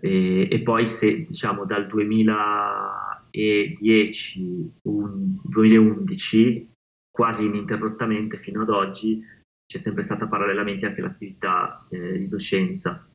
e, 0.00 0.48
e 0.50 0.62
poi 0.62 0.86
se 0.86 1.26
diciamo 1.26 1.64
dal 1.64 1.86
2010, 1.86 4.72
un, 4.82 5.40
2011 5.42 6.72
quasi 7.10 7.46
ininterrottamente 7.46 8.36
fino 8.38 8.62
ad 8.62 8.70
oggi 8.70 9.22
c'è 9.66 9.78
sempre 9.78 10.02
stata 10.02 10.26
parallelamente 10.26 10.86
anche 10.86 11.00
l'attività 11.00 11.86
eh, 11.88 12.18
di 12.18 12.28
docenza. 12.28 13.08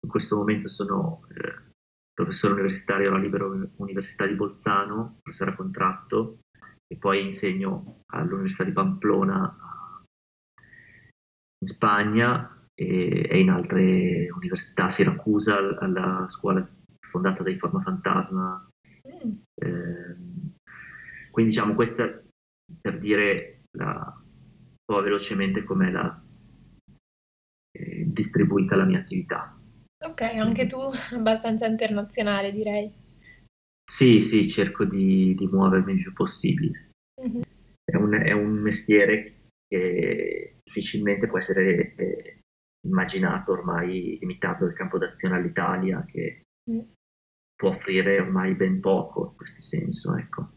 In 0.00 0.08
questo 0.08 0.36
momento 0.36 0.68
sono 0.68 1.26
eh, 1.34 1.72
professore 2.12 2.52
universitario 2.52 3.08
alla 3.08 3.18
Libera 3.18 3.46
Università 3.76 4.24
di 4.26 4.34
Bolzano, 4.34 5.16
professore 5.22 5.52
a 5.52 5.56
contratto, 5.56 6.38
e 6.90 6.96
poi 6.96 7.22
insegno 7.22 8.02
all'Università 8.12 8.64
di 8.64 8.72
Pamplona 8.72 9.56
in 11.60 11.66
Spagna 11.66 12.66
e, 12.74 13.28
e 13.28 13.38
in 13.38 13.50
altre 13.50 14.30
università, 14.30 14.84
a 14.84 14.88
Siracusa, 14.88 15.58
alla 15.78 16.26
scuola 16.28 16.66
fondata 17.10 17.42
dai 17.42 17.58
Forma 17.58 17.82
Fantasma. 17.82 18.68
Mm. 19.06 19.32
Eh, 19.54 20.16
quindi 21.30 21.50
diciamo 21.50 21.74
questa 21.74 22.22
per 22.80 22.98
dire 22.98 23.62
la, 23.72 24.18
po' 24.88 25.02
velocemente 25.02 25.64
come 25.64 25.92
la 25.92 26.22
eh, 27.72 28.04
distribuita 28.06 28.74
la 28.74 28.84
mia 28.84 29.00
attività. 29.00 29.54
Ok, 30.02 30.22
anche 30.22 30.66
tu 30.66 30.78
abbastanza 31.12 31.66
internazionale 31.66 32.52
direi. 32.52 32.90
Sì, 33.98 34.20
sì, 34.20 34.48
cerco 34.48 34.84
di, 34.84 35.34
di 35.34 35.48
muovermi 35.48 35.94
il 35.94 36.02
più 36.02 36.12
possibile. 36.12 36.90
Mm-hmm. 37.20 37.42
È, 37.82 37.96
un, 37.96 38.12
è, 38.12 38.30
un, 38.30 38.52
mestiere 38.52 39.48
che 39.66 40.58
difficilmente 40.62 41.26
può 41.26 41.38
essere 41.38 41.96
eh, 41.96 42.38
immaginato 42.86 43.50
ormai 43.50 44.16
limitato 44.20 44.66
il 44.66 44.74
campo 44.74 44.98
d'azione 44.98 45.34
all'Italia, 45.34 46.04
che 46.04 46.42
mm. 46.70 46.78
può 47.56 47.70
offrire 47.70 48.20
ormai 48.20 48.54
ben 48.54 48.78
poco 48.78 49.30
in 49.30 49.36
questo 49.36 49.62
senso, 49.62 50.14
ecco. 50.14 50.50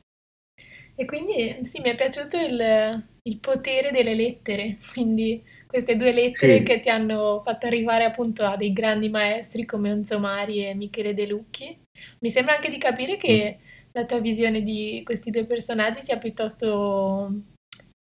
E 0.93 1.05
quindi 1.05 1.65
sì, 1.65 1.81
mi 1.81 1.89
è 1.89 1.95
piaciuto 1.95 2.37
il, 2.37 3.03
il 3.23 3.39
potere 3.39 3.89
delle 3.89 4.13
lettere, 4.13 4.77
quindi 4.93 5.43
queste 5.65 5.95
due 5.95 6.11
lettere 6.11 6.59
sì. 6.59 6.63
che 6.63 6.79
ti 6.79 6.89
hanno 6.89 7.41
fatto 7.43 7.65
arrivare 7.65 8.03
appunto 8.03 8.45
a 8.45 8.55
dei 8.55 8.71
grandi 8.71 9.09
maestri 9.09 9.65
come 9.65 9.89
Enzo 9.89 10.19
Mari 10.19 10.63
e 10.63 10.75
Michele 10.75 11.15
De 11.15 11.25
Lucchi. 11.25 11.80
Mi 12.19 12.29
sembra 12.29 12.55
anche 12.55 12.69
di 12.69 12.77
capire 12.77 13.17
che 13.17 13.57
mm. 13.59 13.63
la 13.91 14.03
tua 14.03 14.19
visione 14.19 14.61
di 14.61 15.01
questi 15.03 15.29
due 15.31 15.45
personaggi 15.45 16.01
sia 16.01 16.17
piuttosto 16.17 17.31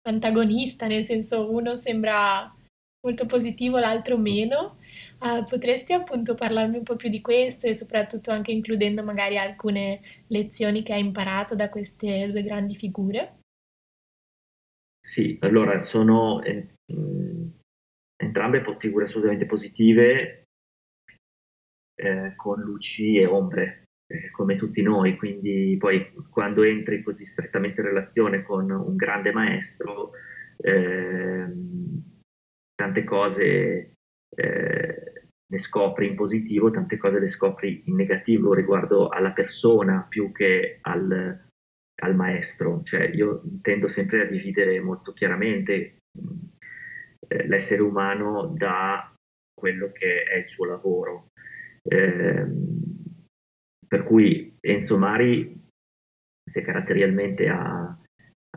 antagonista, 0.08 0.88
nel 0.88 1.06
senso 1.06 1.52
uno 1.52 1.76
sembra 1.76 2.54
molto 3.02 3.26
positivo, 3.26 3.80
l'altro 3.80 4.18
meno. 4.18 4.78
Uh, 5.20 5.44
potresti 5.46 5.94
appunto 5.94 6.36
parlarmi 6.36 6.78
un 6.78 6.84
po' 6.84 6.96
più 6.96 7.10
di 7.10 7.22
questo 7.22 7.68
e 7.68 7.74
soprattutto 7.74 8.32
anche 8.32 8.52
includendo 8.52 9.04
magari 9.04 9.38
alcune 9.38 10.02
lezioni 10.28 10.84
che 10.84 10.94
hai 10.94 11.02
imparato 11.02 11.56
da 11.56 11.70
queste 11.70 12.30
due 12.30 12.44
grandi 12.44 12.76
figure? 12.76 13.40
Sì, 15.00 15.38
allora 15.42 15.80
sono 15.80 16.42
eh, 16.44 16.68
entrambe 18.22 18.64
figure 18.78 19.06
assolutamente 19.06 19.46
positive 19.46 20.44
eh, 21.96 22.34
con 22.36 22.60
luci 22.60 23.18
e 23.18 23.26
ombre, 23.26 23.89
eh, 24.12 24.32
come 24.32 24.56
tutti 24.56 24.82
noi, 24.82 25.16
quindi 25.16 25.76
poi 25.78 26.12
quando 26.30 26.64
entri 26.64 27.04
così 27.04 27.24
strettamente 27.24 27.82
in 27.82 27.88
relazione 27.88 28.42
con 28.42 28.70
un 28.72 28.96
grande 28.96 29.32
maestro, 29.32 30.12
ehm, 30.58 32.02
tante 32.74 33.04
cose 33.04 33.94
eh, 34.36 35.10
le 35.52 35.58
scopri 35.58 36.08
in 36.08 36.16
positivo, 36.16 36.72
tante 36.72 36.98
cose 36.98 37.20
le 37.20 37.28
scopri 37.28 37.84
in 37.86 37.96
negativo 37.96 38.54
riguardo 38.54 39.10
alla 39.10 39.32
persona 39.32 40.06
più 40.08 40.32
che 40.32 40.80
al, 40.82 41.48
al 42.02 42.16
maestro. 42.16 42.82
Cioè, 42.84 43.10
io 43.14 43.44
tendo 43.62 43.88
sempre 43.88 44.24
a 44.24 44.30
dividere 44.30 44.80
molto 44.80 45.14
chiaramente 45.14 45.98
eh, 47.28 47.48
l'essere 47.48 47.82
umano 47.82 48.54
da 48.56 49.14
quello 49.54 49.92
che 49.92 50.24
è 50.24 50.38
il 50.38 50.48
suo 50.48 50.66
lavoro. 50.66 51.28
Eh, 51.84 52.46
per 53.90 54.04
cui 54.04 54.56
Enzo 54.62 54.98
Mari, 55.00 55.62
se 56.44 56.62
caratterialmente 56.62 57.50
ha, 57.50 57.98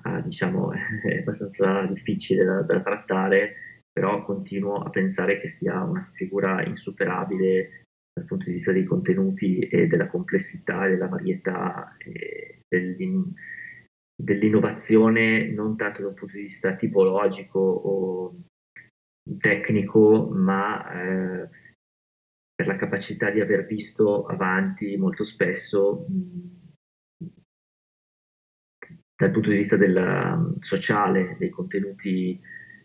ha 0.02 0.20
diciamo, 0.20 0.72
è 1.02 1.18
abbastanza 1.18 1.86
difficile 1.86 2.44
da, 2.44 2.62
da 2.62 2.82
trattare, 2.82 3.54
però 3.90 4.22
continuo 4.24 4.76
a 4.76 4.90
pensare 4.90 5.40
che 5.40 5.48
sia 5.48 5.82
una 5.82 6.08
figura 6.12 6.62
insuperabile 6.64 7.84
dal 8.12 8.26
punto 8.26 8.44
di 8.44 8.52
vista 8.52 8.72
dei 8.72 8.84
contenuti 8.84 9.58
e 9.60 9.86
della 9.86 10.06
complessità 10.06 10.86
e 10.86 10.90
della 10.90 11.08
varietà 11.08 11.96
e 11.96 12.60
dell'in- 12.68 13.32
dell'innovazione 14.14 15.50
non 15.50 15.76
tanto 15.76 16.02
da 16.02 16.08
un 16.08 16.14
punto 16.14 16.34
di 16.34 16.42
vista 16.42 16.76
tipologico 16.76 17.58
o 17.58 18.36
tecnico, 19.38 20.28
ma 20.30 20.92
eh, 20.92 21.48
per 22.54 22.66
la 22.66 22.76
capacità 22.76 23.30
di 23.30 23.40
aver 23.40 23.66
visto 23.66 24.26
avanti 24.26 24.96
molto 24.96 25.24
spesso 25.24 26.06
dal 29.22 29.30
punto 29.30 29.50
di 29.50 29.56
vista 29.56 29.76
del 29.76 30.56
sociale, 30.58 31.36
dei 31.38 31.50
contenuti 31.50 32.40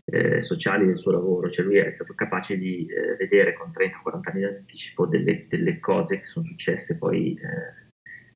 eh, 0.05 0.39
sociali 0.39 0.85
del 0.85 0.97
suo 0.97 1.11
lavoro, 1.11 1.49
cioè 1.49 1.65
lui 1.65 1.77
è 1.77 1.89
stato 1.89 2.13
capace 2.13 2.57
di 2.57 2.85
eh, 2.85 3.15
vedere 3.17 3.53
con 3.53 3.71
30-40 3.71 4.29
anni 4.29 4.39
di 4.39 4.45
anticipo 4.45 5.05
delle, 5.05 5.47
delle, 5.49 5.79
cose 5.79 6.19
che 6.19 6.25
sono 6.25 6.45
successe 6.45 6.97
poi 6.97 7.33
eh, 7.33 7.87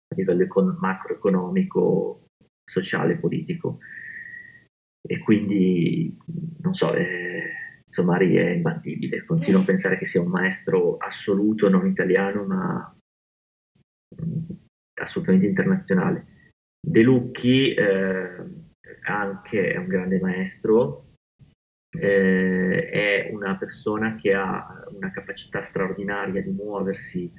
a 0.08 0.16
livello 0.16 0.44
econ- 0.44 0.78
macroeconomico, 0.80 2.28
sociale, 2.66 3.18
politico. 3.18 3.80
E 5.08 5.20
quindi, 5.20 6.16
non 6.62 6.74
so, 6.74 6.94
eh, 6.94 7.71
Somari 7.92 8.36
è 8.36 8.52
imbattibile, 8.52 9.26
continuo 9.26 9.60
a 9.60 9.66
pensare 9.66 9.98
che 9.98 10.06
sia 10.06 10.22
un 10.22 10.30
maestro 10.30 10.96
assoluto, 10.96 11.70
non 11.70 11.86
italiano, 11.86 12.46
ma 12.46 12.96
mm, 14.16 14.50
assolutamente 14.94 15.46
internazionale. 15.46 16.26
De 16.80 17.02
Lucchi 17.02 17.74
eh, 17.74 18.36
anche 19.04 19.74
è 19.74 19.76
un 19.76 19.88
grande 19.88 20.22
maestro, 20.22 21.16
eh, 21.90 22.90
è 22.90 23.30
una 23.34 23.58
persona 23.58 24.16
che 24.16 24.34
ha 24.36 24.86
una 24.96 25.12
capacità 25.12 25.60
straordinaria 25.60 26.42
di 26.42 26.52
muoversi. 26.52 27.30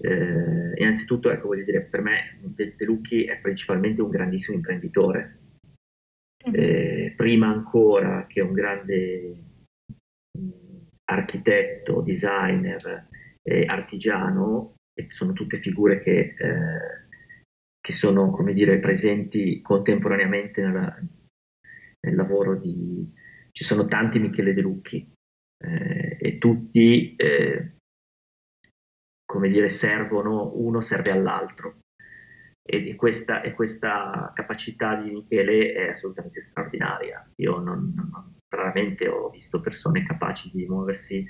Eh, 0.00 0.72
innanzitutto, 0.74 1.30
ecco, 1.30 1.46
voglio 1.46 1.62
dire, 1.62 1.82
per 1.82 2.02
me 2.02 2.40
De, 2.40 2.74
De 2.76 2.84
Lucchi 2.84 3.26
è 3.26 3.38
principalmente 3.38 4.02
un 4.02 4.10
grandissimo 4.10 4.56
imprenditore. 4.56 5.38
Mm-hmm. 6.48 6.60
Eh, 6.60 7.14
prima 7.16 7.46
ancora 7.46 8.26
che 8.26 8.40
un 8.42 8.52
grande 8.52 9.36
mm, 9.36 9.43
architetto, 11.04 12.00
designer, 12.00 13.08
eh, 13.42 13.64
artigiano, 13.66 14.74
sono 15.08 15.32
tutte 15.32 15.60
figure 15.60 15.98
che, 16.00 16.34
eh, 16.38 17.06
che, 17.80 17.92
sono, 17.92 18.30
come 18.30 18.52
dire, 18.52 18.78
presenti 18.78 19.60
contemporaneamente 19.60 20.62
nella, 20.62 20.98
nel 22.00 22.14
lavoro 22.14 22.56
di... 22.56 23.12
Ci 23.50 23.64
sono 23.64 23.86
tanti 23.86 24.18
Michele 24.18 24.52
De 24.52 24.60
Lucchi 24.60 25.12
eh, 25.64 26.16
e 26.20 26.38
tutti, 26.38 27.14
eh, 27.14 27.76
come 29.24 29.48
dire, 29.48 29.68
servono, 29.68 30.52
uno 30.56 30.80
serve 30.80 31.10
all'altro. 31.10 31.78
E 32.66 32.94
questa, 32.94 33.42
e 33.42 33.52
questa, 33.52 34.32
capacità 34.34 34.96
di 34.96 35.10
Michele 35.10 35.72
è 35.74 35.88
assolutamente 35.88 36.40
straordinaria. 36.40 37.30
Io 37.36 37.58
non, 37.58 37.92
non, 37.94 38.34
raramente 38.54 39.08
ho 39.08 39.28
visto 39.30 39.60
persone 39.60 40.04
capaci 40.04 40.50
di 40.52 40.66
muoversi 40.66 41.26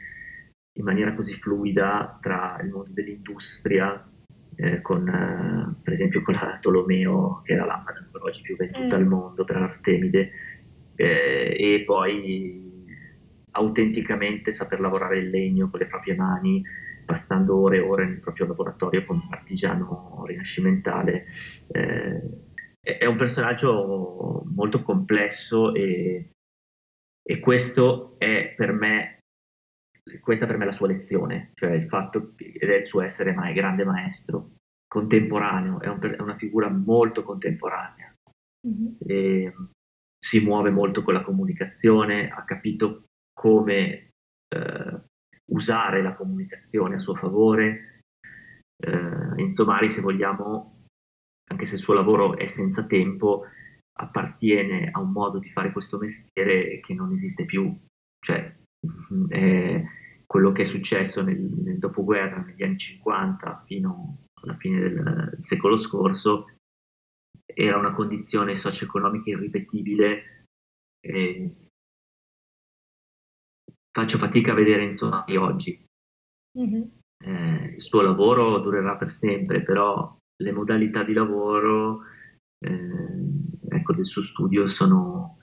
in 0.76 0.84
maniera 0.84 1.14
così 1.14 1.34
fluida 1.34 2.18
tra 2.20 2.58
il 2.62 2.70
mondo 2.70 2.90
dell'industria, 2.92 4.08
eh, 4.56 4.80
con, 4.80 5.08
eh, 5.08 5.82
per 5.82 5.92
esempio 5.92 6.22
con 6.22 6.34
la 6.34 6.58
Tolomeo, 6.60 7.42
che 7.44 7.52
era 7.52 7.64
lampada 7.64 8.00
ancora 8.00 8.24
oggi 8.24 8.42
più 8.42 8.56
venduta 8.56 8.96
mm. 8.96 9.00
al 9.00 9.06
mondo 9.06 9.44
per 9.44 9.56
Artemide, 9.56 10.30
eh, 10.96 11.56
e 11.58 11.84
poi 11.84 12.62
autenticamente 13.52 14.50
saper 14.50 14.80
lavorare 14.80 15.18
il 15.18 15.30
legno 15.30 15.70
con 15.70 15.78
le 15.78 15.86
proprie 15.86 16.16
mani, 16.16 16.62
passando 17.04 17.60
ore 17.60 17.76
e 17.76 17.80
ore 17.80 18.06
nel 18.06 18.20
proprio 18.20 18.46
laboratorio 18.46 19.04
come 19.04 19.22
un 19.26 19.32
artigiano 19.32 20.24
rinascimentale. 20.26 21.26
Eh, 21.68 22.20
è 22.80 23.06
un 23.06 23.16
personaggio 23.16 24.42
molto 24.54 24.82
complesso 24.82 25.72
e, 25.72 26.33
e 27.26 27.40
questo 27.40 28.16
è 28.18 28.54
per 28.54 28.72
me 28.72 29.14
questa 30.20 30.46
per 30.46 30.58
me 30.58 30.64
è 30.64 30.66
la 30.66 30.72
sua 30.72 30.88
lezione, 30.88 31.50
cioè 31.54 31.72
il 31.72 31.88
fatto 31.88 32.34
che, 32.34 32.52
ed 32.52 32.70
è 32.70 32.80
il 32.80 32.86
suo 32.86 33.02
essere 33.02 33.32
ma- 33.32 33.50
grande 33.52 33.84
maestro, 33.84 34.56
contemporaneo, 34.86 35.80
è, 35.80 35.88
un, 35.88 35.98
è, 36.00 36.20
una 36.20 36.36
figura 36.36 36.68
molto 36.68 37.22
contemporanea. 37.22 38.12
Mm-hmm. 38.66 39.48
si 40.18 40.42
muove 40.42 40.70
molto 40.70 41.02
con 41.02 41.12
la 41.12 41.22
comunicazione, 41.22 42.30
ha 42.30 42.44
capito 42.44 43.04
come 43.34 44.08
eh, 44.48 45.00
usare 45.52 46.02
la 46.02 46.14
comunicazione 46.14 46.94
a 46.94 46.98
suo 46.98 47.14
favore. 47.14 48.00
Eh, 48.76 49.42
in 49.42 49.52
Somari, 49.52 49.90
se 49.90 50.00
vogliamo, 50.00 50.84
anche 51.50 51.66
se 51.66 51.74
il 51.74 51.80
suo 51.80 51.92
lavoro 51.92 52.38
è 52.38 52.46
senza 52.46 52.86
tempo, 52.86 53.44
appartiene 53.96 54.90
a 54.90 55.00
un 55.00 55.12
modo 55.12 55.38
di 55.38 55.50
fare 55.50 55.72
questo 55.72 55.98
mestiere 55.98 56.80
che 56.80 56.94
non 56.94 57.12
esiste 57.12 57.44
più. 57.44 57.76
Cioè, 58.18 58.56
eh, 59.28 59.84
quello 60.26 60.52
che 60.52 60.62
è 60.62 60.64
successo 60.64 61.22
nel, 61.22 61.38
nel, 61.38 61.78
dopoguerra, 61.78 62.42
negli 62.42 62.62
anni 62.62 62.78
50 62.78 63.64
fino 63.66 64.24
alla 64.42 64.56
fine 64.56 64.80
del, 64.80 65.34
secolo 65.38 65.76
scorso, 65.76 66.50
era 67.46 67.78
una 67.78 67.92
condizione 67.92 68.56
socio-economica 68.56 69.30
irripetibile. 69.30 70.46
Eh, 71.00 71.54
faccio 73.90 74.18
fatica 74.18 74.52
a 74.52 74.56
vedere 74.56 74.84
insomma 74.84 75.22
di 75.26 75.36
oggi. 75.36 75.84
Mm-hmm. 76.58 76.82
Eh, 77.24 77.74
il 77.74 77.80
suo 77.80 78.02
lavoro 78.02 78.58
durerà 78.58 78.96
per 78.96 79.08
sempre, 79.08 79.62
però 79.62 80.16
le 80.42 80.52
modalità 80.52 81.04
di 81.04 81.12
lavoro 81.12 82.02
eh, 82.64 83.76
ecco, 83.76 83.92
del 83.92 84.06
suo 84.06 84.22
studio 84.22 84.66
sono, 84.68 85.38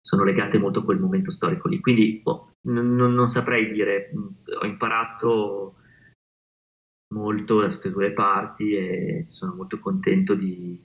sono 0.00 0.24
legate 0.24 0.58
molto 0.58 0.80
a 0.80 0.84
quel 0.84 0.98
momento 0.98 1.30
storico 1.30 1.68
lì. 1.68 1.80
Quindi 1.80 2.20
boh, 2.22 2.52
non, 2.68 2.94
non, 2.94 3.28
saprei 3.28 3.72
dire, 3.72 4.10
ho 4.60 4.66
imparato 4.66 5.76
molto 7.14 7.60
da 7.60 7.68
tutte 7.68 7.88
e 7.88 7.90
due 7.90 8.08
le 8.08 8.12
parti 8.12 8.74
e 8.74 9.22
sono 9.26 9.54
molto 9.54 9.78
contento 9.80 10.34
di, 10.34 10.80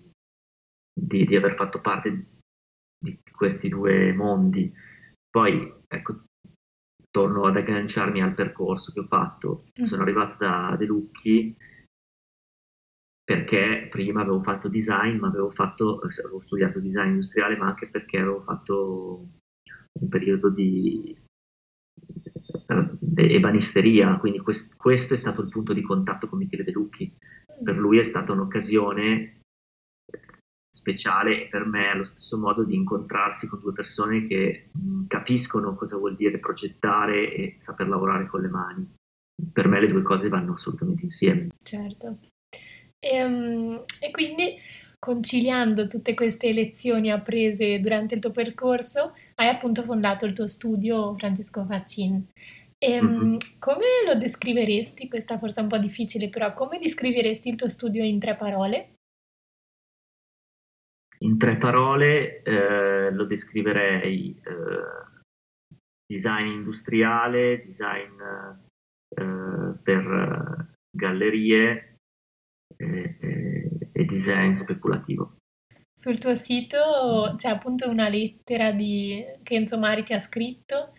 di, 0.93 1.24
di 1.24 1.36
aver 1.36 1.56
fatto 1.56 1.80
parte 1.82 2.26
di 2.98 3.19
questi 3.32 3.69
due 3.69 4.13
mondi. 4.13 4.74
Poi, 5.30 5.74
ecco, 5.88 6.24
torno 7.12 7.45
ad 7.45 7.56
agganciarmi 7.56 8.21
al 8.21 8.34
percorso 8.34 8.91
che 8.91 9.02
ho 9.02 9.08
fatto. 9.08 9.65
Mm. 9.80 9.84
Sono 9.84 10.02
arrivato 10.02 10.38
da 10.38 10.76
De 10.78 10.86
Lucchi 10.86 11.56
perché 13.25 13.88
prima 13.89 14.21
avevo 14.21 14.43
fatto 14.43 14.67
design, 14.67 15.17
ma 15.17 15.27
avevo, 15.27 15.49
fatto, 15.49 15.99
avevo 15.99 16.41
studiato 16.45 16.79
design 16.79 17.09
industriale, 17.09 17.57
ma 17.57 17.65
anche 17.65 17.88
perché 17.88 18.19
avevo 18.19 18.41
fatto 18.41 19.27
un 19.99 20.09
periodo 20.09 20.49
di 20.49 21.17
eh, 22.67 23.33
ebanisteria, 23.33 24.17
quindi 24.17 24.39
quest, 24.39 24.75
questo 24.75 25.15
è 25.15 25.17
stato 25.17 25.41
il 25.41 25.49
punto 25.49 25.73
di 25.73 25.81
contatto 25.81 26.29
con 26.29 26.38
Michele 26.38 26.63
De 26.63 26.71
Lucchi. 26.71 27.11
Per 27.63 27.75
lui 27.75 27.97
è 27.97 28.03
stata 28.03 28.31
un'occasione 28.31 29.39
speciale 30.69 31.45
e 31.45 31.47
per 31.47 31.65
me 31.65 31.89
allo 31.89 32.03
stesso 32.03 32.38
modo 32.38 32.63
di 32.63 32.75
incontrarsi 32.75 33.47
con 33.47 33.59
due 33.59 33.73
persone 33.73 34.27
che 34.27 34.69
mh, 34.71 35.05
capiscono 35.07 35.73
cosa 35.73 35.97
vuol 35.97 36.15
dire 36.15 36.38
progettare 36.38 37.33
e 37.33 37.55
saper 37.57 37.88
lavorare 37.88 38.27
con 38.27 38.41
le 38.41 38.49
mani. 38.49 38.93
Per 39.51 39.67
me 39.67 39.79
le 39.79 39.88
due 39.88 40.03
cose 40.03 40.29
vanno 40.29 40.53
assolutamente 40.53 41.03
insieme. 41.03 41.49
Certo. 41.63 42.19
E, 43.05 43.23
um, 43.23 43.83
e 43.99 44.09
quindi 44.09 44.57
conciliando 44.97 45.87
tutte 45.87 46.15
queste 46.15 46.51
lezioni 46.51 47.11
apprese 47.11 47.79
durante 47.79 48.15
il 48.15 48.21
tuo 48.21 48.31
percorso, 48.31 49.13
hai 49.35 49.47
appunto 49.47 49.83
fondato 49.83 50.25
il 50.25 50.33
tuo 50.33 50.47
studio 50.47 51.15
Francesco 51.15 51.63
Faccin. 51.65 52.25
E, 52.79 53.01
mm-hmm. 53.01 53.37
Come 53.59 53.85
lo 54.07 54.15
descriveresti? 54.15 55.07
Questa 55.07 55.37
forse 55.37 55.59
è 55.59 55.63
un 55.63 55.69
po' 55.69 55.77
difficile, 55.77 56.29
però 56.29 56.53
come 56.55 56.79
descriveresti 56.79 57.49
il 57.49 57.55
tuo 57.55 57.69
studio 57.69 58.03
in 58.03 58.19
tre 58.19 58.35
parole? 58.35 58.93
In 61.19 61.37
tre 61.37 61.57
parole 61.57 62.41
eh, 62.41 63.11
lo 63.11 63.25
descriverei 63.25 64.41
eh, 64.43 65.21
design 66.11 66.47
industriale, 66.47 67.61
design 67.63 68.19
eh, 69.09 69.77
per 69.81 70.75
gallerie 70.89 71.94
e 72.77 74.05
design 74.05 74.51
speculativo. 74.51 75.38
Sul 75.97 76.19
tuo 76.19 76.35
sito 76.35 77.35
c'è 77.38 77.49
appunto 77.49 77.89
una 77.89 78.09
lettera 78.09 78.71
di... 78.71 79.23
che 79.43 79.55
Enzo 79.55 79.77
Mari 79.77 80.03
ti 80.03 80.13
ha 80.13 80.19
scritto 80.19 80.91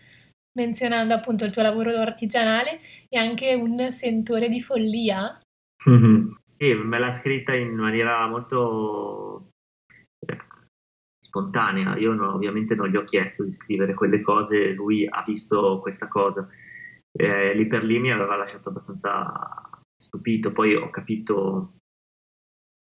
menzionando 0.57 1.13
appunto 1.13 1.45
il 1.45 1.51
tuo 1.51 1.61
lavoro 1.61 1.95
artigianale 1.95 2.79
e 3.07 3.19
anche 3.19 3.53
un 3.53 3.91
sentore 3.91 4.49
di 4.49 4.59
follia. 4.61 5.39
Mm-hmm. 5.87 6.31
Sì, 6.43 6.73
me 6.73 6.97
l'ha 6.97 7.11
scritta 7.11 7.53
in 7.53 7.75
maniera 7.75 8.27
molto 8.27 9.49
spontanea. 11.23 11.95
Io 11.97 12.13
no, 12.13 12.33
ovviamente 12.33 12.73
non 12.73 12.89
gli 12.89 12.95
ho 12.95 13.03
chiesto 13.03 13.43
di 13.43 13.51
scrivere 13.51 13.93
quelle 13.93 14.21
cose, 14.21 14.71
lui 14.71 15.05
ha 15.07 15.23
visto 15.23 15.79
questa 15.79 16.07
cosa. 16.07 16.49
Eh, 17.11 17.53
lì 17.53 17.67
per 17.67 17.83
lì 17.83 17.99
mi 17.99 18.11
aveva 18.11 18.35
lasciato 18.35 18.69
abbastanza 18.69 19.66
stupito, 20.07 20.51
poi 20.51 20.75
ho 20.75 20.89
capito 20.89 21.73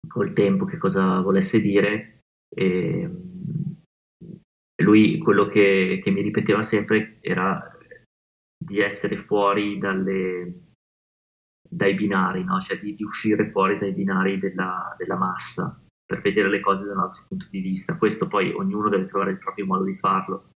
col 0.07 0.33
tempo 0.33 0.65
che 0.65 0.77
cosa 0.77 1.19
volesse 1.21 1.59
dire 1.59 2.19
e 2.55 3.09
lui 4.81 5.17
quello 5.17 5.47
che, 5.47 5.99
che 6.03 6.11
mi 6.11 6.21
ripeteva 6.21 6.61
sempre 6.61 7.17
era 7.21 7.75
di 8.57 8.79
essere 8.79 9.17
fuori 9.17 9.77
dalle, 9.77 10.67
dai 11.67 11.93
binari, 11.93 12.43
no? 12.43 12.59
cioè 12.59 12.79
di, 12.79 12.95
di, 12.95 13.03
uscire 13.03 13.49
fuori 13.51 13.77
dai 13.77 13.93
binari 13.93 14.39
della, 14.39 14.95
della, 14.97 15.15
massa 15.15 15.79
per 16.05 16.21
vedere 16.21 16.49
le 16.49 16.59
cose 16.59 16.85
da 16.85 16.93
un 16.93 16.99
altro 16.99 17.25
punto 17.27 17.47
di 17.49 17.59
vista. 17.59 17.97
Questo 17.97 18.27
poi 18.27 18.51
ognuno 18.51 18.89
deve 18.89 19.07
trovare 19.07 19.31
il 19.31 19.39
proprio 19.39 19.65
modo 19.65 19.83
di 19.83 19.97
farlo, 19.97 20.51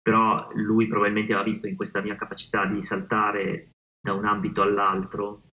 però 0.00 0.50
lui 0.54 0.86
probabilmente 0.86 1.32
aveva 1.32 1.48
visto 1.48 1.66
in 1.66 1.76
questa 1.76 2.00
mia 2.00 2.16
capacità 2.16 2.66
di 2.66 2.80
saltare 2.82 3.70
da 4.00 4.12
un 4.12 4.24
ambito 4.24 4.62
all'altro 4.62 5.48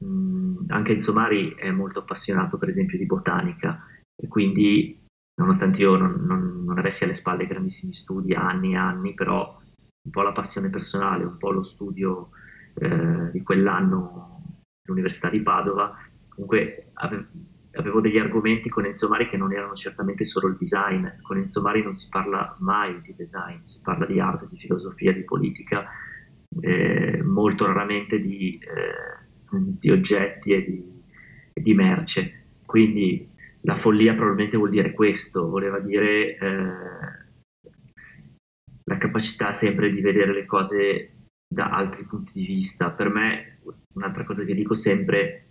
Anche 0.00 0.92
il 0.92 1.00
Somari 1.00 1.54
è 1.54 1.70
molto 1.70 2.00
appassionato 2.00 2.56
per 2.56 2.68
esempio 2.68 2.98
di 2.98 3.06
botanica 3.06 3.84
e 4.14 4.28
quindi 4.28 5.04
nonostante 5.38 5.80
io 5.80 5.96
non, 5.96 6.24
non, 6.24 6.64
non, 6.64 6.78
avessi 6.78 7.04
alle 7.04 7.14
spalle 7.14 7.46
grandissimi 7.46 7.92
studi 7.92 8.34
anni 8.34 8.72
e 8.72 8.76
anni, 8.76 9.14
però 9.14 9.56
un 9.56 10.10
po' 10.10 10.22
la 10.22 10.32
passione 10.32 10.68
personale, 10.68 11.24
un 11.24 11.36
po' 11.36 11.50
lo 11.50 11.62
studio 11.62 12.30
eh, 12.74 13.30
di 13.30 13.42
quell'anno 13.42 14.42
all'Università 14.86 15.30
di 15.30 15.42
Padova, 15.42 15.96
comunque 16.28 16.90
ave- 16.94 17.28
avevo 17.72 18.00
degli 18.00 18.18
argomenti 18.18 18.68
con 18.68 18.84
Enzo 18.84 19.08
Mari 19.08 19.28
che 19.28 19.36
non 19.36 19.52
erano 19.52 19.74
certamente 19.74 20.24
solo 20.24 20.48
il 20.48 20.56
design. 20.56 21.06
Con 21.22 21.38
Enzo 21.38 21.60
Mari 21.60 21.82
non 21.82 21.92
si 21.92 22.08
parla 22.08 22.56
mai 22.60 23.00
di 23.02 23.14
design, 23.14 23.60
si 23.62 23.80
parla 23.80 24.06
di 24.06 24.20
arte, 24.20 24.48
di 24.50 24.58
filosofia, 24.58 25.12
di 25.12 25.24
politica, 25.24 25.86
eh, 26.60 27.22
molto 27.22 27.66
raramente 27.66 28.20
di, 28.20 28.58
eh, 28.58 29.17
di 29.50 29.90
oggetti 29.90 30.52
e 30.52 30.64
di, 30.64 31.02
e 31.52 31.60
di, 31.60 31.74
merce. 31.74 32.44
Quindi 32.64 33.28
la 33.62 33.74
follia 33.74 34.14
probabilmente 34.14 34.56
vuol 34.56 34.70
dire 34.70 34.92
questo, 34.92 35.48
voleva 35.48 35.78
dire 35.80 36.36
eh, 36.36 37.18
la 38.84 38.96
capacità 38.98 39.52
sempre 39.52 39.90
di 39.90 40.00
vedere 40.00 40.32
le 40.32 40.46
cose 40.46 41.12
da 41.46 41.70
altri 41.70 42.04
punti 42.04 42.32
di 42.34 42.46
vista. 42.46 42.90
Per 42.90 43.08
me, 43.08 43.58
un'altra 43.94 44.24
cosa 44.24 44.44
che 44.44 44.54
dico 44.54 44.74
sempre 44.74 45.48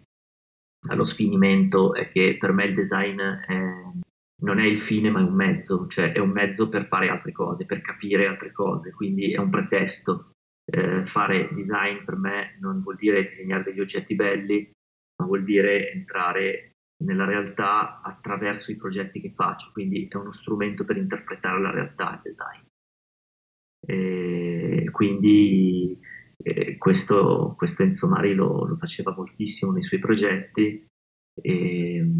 allo 0.90 1.06
sfinimento 1.06 1.94
è 1.94 2.10
che 2.10 2.38
per 2.40 2.52
me 2.54 2.66
il 2.66 2.76
design 2.76 3.20
è, 3.20 3.60
non 4.44 4.60
è 4.60 4.66
il 4.66 4.80
fine 4.80 5.10
ma 5.10 5.20
è 5.20 5.24
un 5.24 5.34
mezzo, 5.34 5.88
cioè 5.88 6.12
è 6.12 6.20
un 6.20 6.30
mezzo 6.30 6.70
per 6.70 6.88
fare 6.88 7.10
altre 7.10 7.32
cose, 7.32 7.66
per 7.66 7.82
capire 7.82 8.28
altre 8.28 8.52
cose, 8.52 8.92
quindi 8.92 9.34
è 9.34 9.40
un 9.40 9.50
pretesto. 9.50 10.32
Eh, 10.70 11.06
fare 11.06 11.50
design 11.54 12.04
per 12.04 12.18
me 12.18 12.58
non 12.60 12.82
vuol 12.82 12.98
dire 12.98 13.24
disegnare 13.24 13.64
degli 13.64 13.80
oggetti 13.80 14.16
belli, 14.16 14.70
ma 15.18 15.26
vuol 15.26 15.44
dire 15.44 15.92
entrare 15.92 16.72
nella 17.04 17.26
realtà 17.26 18.02
attraverso 18.02 18.72
i 18.72 18.76
progetti 18.76 19.22
che 19.22 19.32
faccio, 19.34 19.72
quindi 19.72 20.08
è 20.08 20.16
uno 20.16 20.34
strumento 20.34 20.84
per 20.84 20.98
interpretare 20.98 21.62
la 21.62 21.72
realtà 21.72 22.16
il 22.16 22.22
design. 22.24 22.66
E 23.80 24.90
quindi 24.92 25.98
eh, 26.44 26.78
questo, 26.78 27.54
questo 27.58 27.84
Enzo 27.84 28.08
Mari 28.08 28.34
lo, 28.34 28.66
lo, 28.66 28.76
faceva 28.76 29.14
moltissimo 29.14 29.72
nei 29.72 29.84
suoi 29.84 30.00
progetti 30.00 30.86
e, 31.42 32.12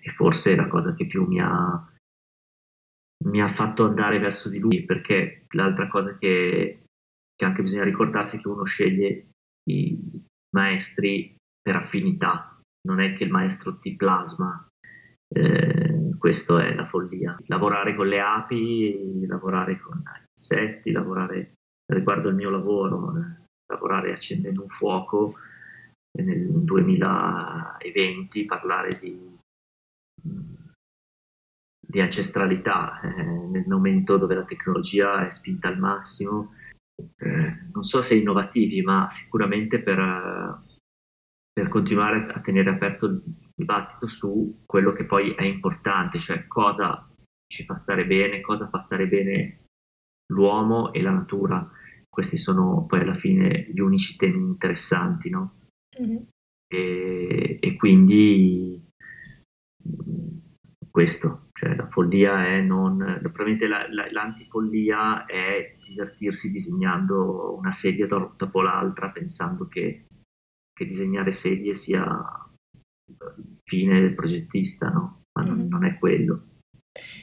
e, 0.00 0.10
forse 0.14 0.52
è 0.52 0.56
la 0.56 0.68
cosa 0.68 0.94
che 0.94 1.06
più 1.06 1.26
mi 1.26 1.40
ha, 1.40 1.91
mi 3.24 3.40
ha 3.40 3.48
fatto 3.48 3.84
andare 3.84 4.18
verso 4.18 4.48
di 4.48 4.58
lui, 4.58 4.84
perché 4.84 5.44
l'altra 5.50 5.88
cosa 5.88 6.16
che, 6.16 6.84
che 7.34 7.44
anche 7.44 7.62
bisogna 7.62 7.84
ricordarsi 7.84 8.36
è 8.36 8.40
che 8.40 8.48
uno 8.48 8.64
sceglie 8.64 9.26
i 9.70 9.98
maestri 10.54 11.36
per 11.60 11.76
affinità, 11.76 12.58
non 12.88 13.00
è 13.00 13.12
che 13.14 13.24
il 13.24 13.30
maestro 13.30 13.78
ti 13.78 13.94
plasma. 13.94 14.66
Eh, 15.28 16.10
questo 16.18 16.58
è 16.58 16.74
la 16.74 16.84
follia. 16.84 17.36
Lavorare 17.46 17.94
con 17.94 18.06
le 18.06 18.20
api, 18.20 19.24
lavorare 19.26 19.80
con 19.80 20.02
insetti, 20.36 20.90
lavorare 20.90 21.54
riguardo 21.92 22.28
il 22.28 22.34
mio 22.34 22.50
lavoro, 22.50 23.16
eh, 23.16 23.46
lavorare 23.72 24.12
accendendo 24.12 24.62
un 24.62 24.68
fuoco 24.68 25.34
nel 26.18 26.48
2020, 26.48 28.44
parlare 28.44 28.98
di, 29.00 29.36
di 31.92 32.00
ancestralità 32.00 33.00
eh, 33.02 33.22
nel 33.22 33.66
momento 33.68 34.16
dove 34.16 34.34
la 34.34 34.44
tecnologia 34.44 35.26
è 35.26 35.30
spinta 35.30 35.68
al 35.68 35.78
massimo, 35.78 36.54
eh, 36.96 37.68
non 37.70 37.84
so 37.84 38.00
se 38.00 38.14
innovativi, 38.14 38.80
ma 38.80 39.10
sicuramente 39.10 39.82
per, 39.82 40.62
per 41.52 41.68
continuare 41.68 42.32
a 42.32 42.40
tenere 42.40 42.70
aperto 42.70 43.04
il 43.04 43.22
dibattito 43.54 44.06
su 44.06 44.62
quello 44.64 44.92
che 44.92 45.04
poi 45.04 45.34
è 45.34 45.42
importante, 45.42 46.18
cioè 46.18 46.46
cosa 46.46 47.06
ci 47.46 47.64
fa 47.64 47.74
stare 47.74 48.06
bene, 48.06 48.40
cosa 48.40 48.70
fa 48.70 48.78
stare 48.78 49.06
bene 49.06 49.66
l'uomo 50.32 50.94
e 50.94 51.02
la 51.02 51.10
natura 51.10 51.70
questi 52.08 52.38
sono 52.38 52.86
poi 52.86 53.00
alla 53.00 53.14
fine 53.14 53.68
gli 53.70 53.80
unici 53.80 54.16
temi 54.16 54.38
interessanti, 54.38 55.28
no? 55.28 55.60
Mm-hmm. 56.00 56.22
E, 56.66 57.58
e, 57.60 57.76
quindi 57.76 58.82
questo, 60.92 61.48
cioè 61.54 61.74
la 61.74 61.88
follia 61.88 62.46
è 62.46 62.60
non, 62.60 62.98
probabilmente 63.20 63.66
la, 63.66 63.86
la, 63.90 64.06
l'antifollia 64.12 65.24
è 65.24 65.76
divertirsi 65.88 66.52
disegnando 66.52 67.56
una 67.56 67.72
sedia 67.72 68.06
dopo 68.06 68.62
l'altra 68.62 69.10
pensando 69.10 69.66
che, 69.66 70.06
che 70.72 70.86
disegnare 70.86 71.32
sedie 71.32 71.74
sia 71.74 72.04
il 73.08 73.58
fine 73.64 74.00
del 74.00 74.14
progettista, 74.14 74.90
no? 74.90 75.22
Ma 75.32 75.44
non, 75.44 75.56
mm-hmm. 75.56 75.68
non 75.68 75.84
è 75.86 75.98
quello. 75.98 76.42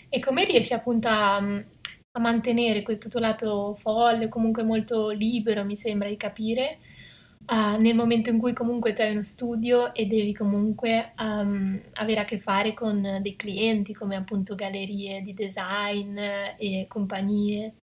E 0.10 0.19
come 0.19 0.45
riesci 0.45 0.73
appunto 0.73 1.08
a 1.08 1.63
a 2.12 2.19
mantenere 2.19 2.82
questo 2.82 3.08
tuo 3.08 3.19
lato 3.19 3.75
folle, 3.75 4.29
comunque 4.29 4.63
molto 4.63 5.10
libero, 5.10 5.63
mi 5.63 5.75
sembra 5.75 6.10
di 6.10 6.17
capire, 6.17 6.79
uh, 7.50 7.80
nel 7.80 7.96
momento 7.96 8.30
in 8.30 8.38
cui 8.38 8.54
comunque 8.54 8.94
tu 8.94 9.02
hai 9.02 9.12
uno 9.12 9.24
studio 9.24 9.94
e 9.94 10.06
devi 10.06 10.34
comunque 10.34 11.14
um, 11.20 11.80
avere 11.94 12.22
a 12.22 12.26
che 12.26 12.40
fare 12.40 12.74
con 12.74 13.20
dei 13.22 13.36
clienti 13.36 13.94
come 13.94 14.16
appunto 14.16 14.56
gallerie 14.56 15.22
di 15.22 15.34
design 15.34 16.18
e 16.18 16.86
compagnie. 16.88 17.76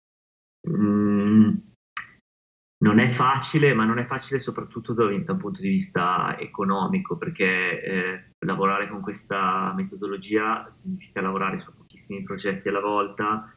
Mm, 0.68 1.54
non 2.78 2.98
è 2.98 3.08
facile, 3.08 3.72
ma 3.74 3.84
non 3.84 3.98
è 3.98 4.06
facile 4.06 4.38
soprattutto 4.38 4.92
da 4.92 5.04
un 5.06 5.24
punto 5.38 5.60
di 5.60 5.68
vista 5.68 6.38
economico, 6.38 7.16
perché 7.16 7.82
eh, 7.82 8.24
lavorare 8.44 8.88
con 8.88 9.00
questa 9.00 9.72
metodologia 9.74 10.68
significa 10.70 11.20
lavorare 11.20 11.58
su 11.58 11.74
pochissimi 11.74 12.22
progetti 12.22 12.68
alla 12.68 12.80
volta 12.80 13.52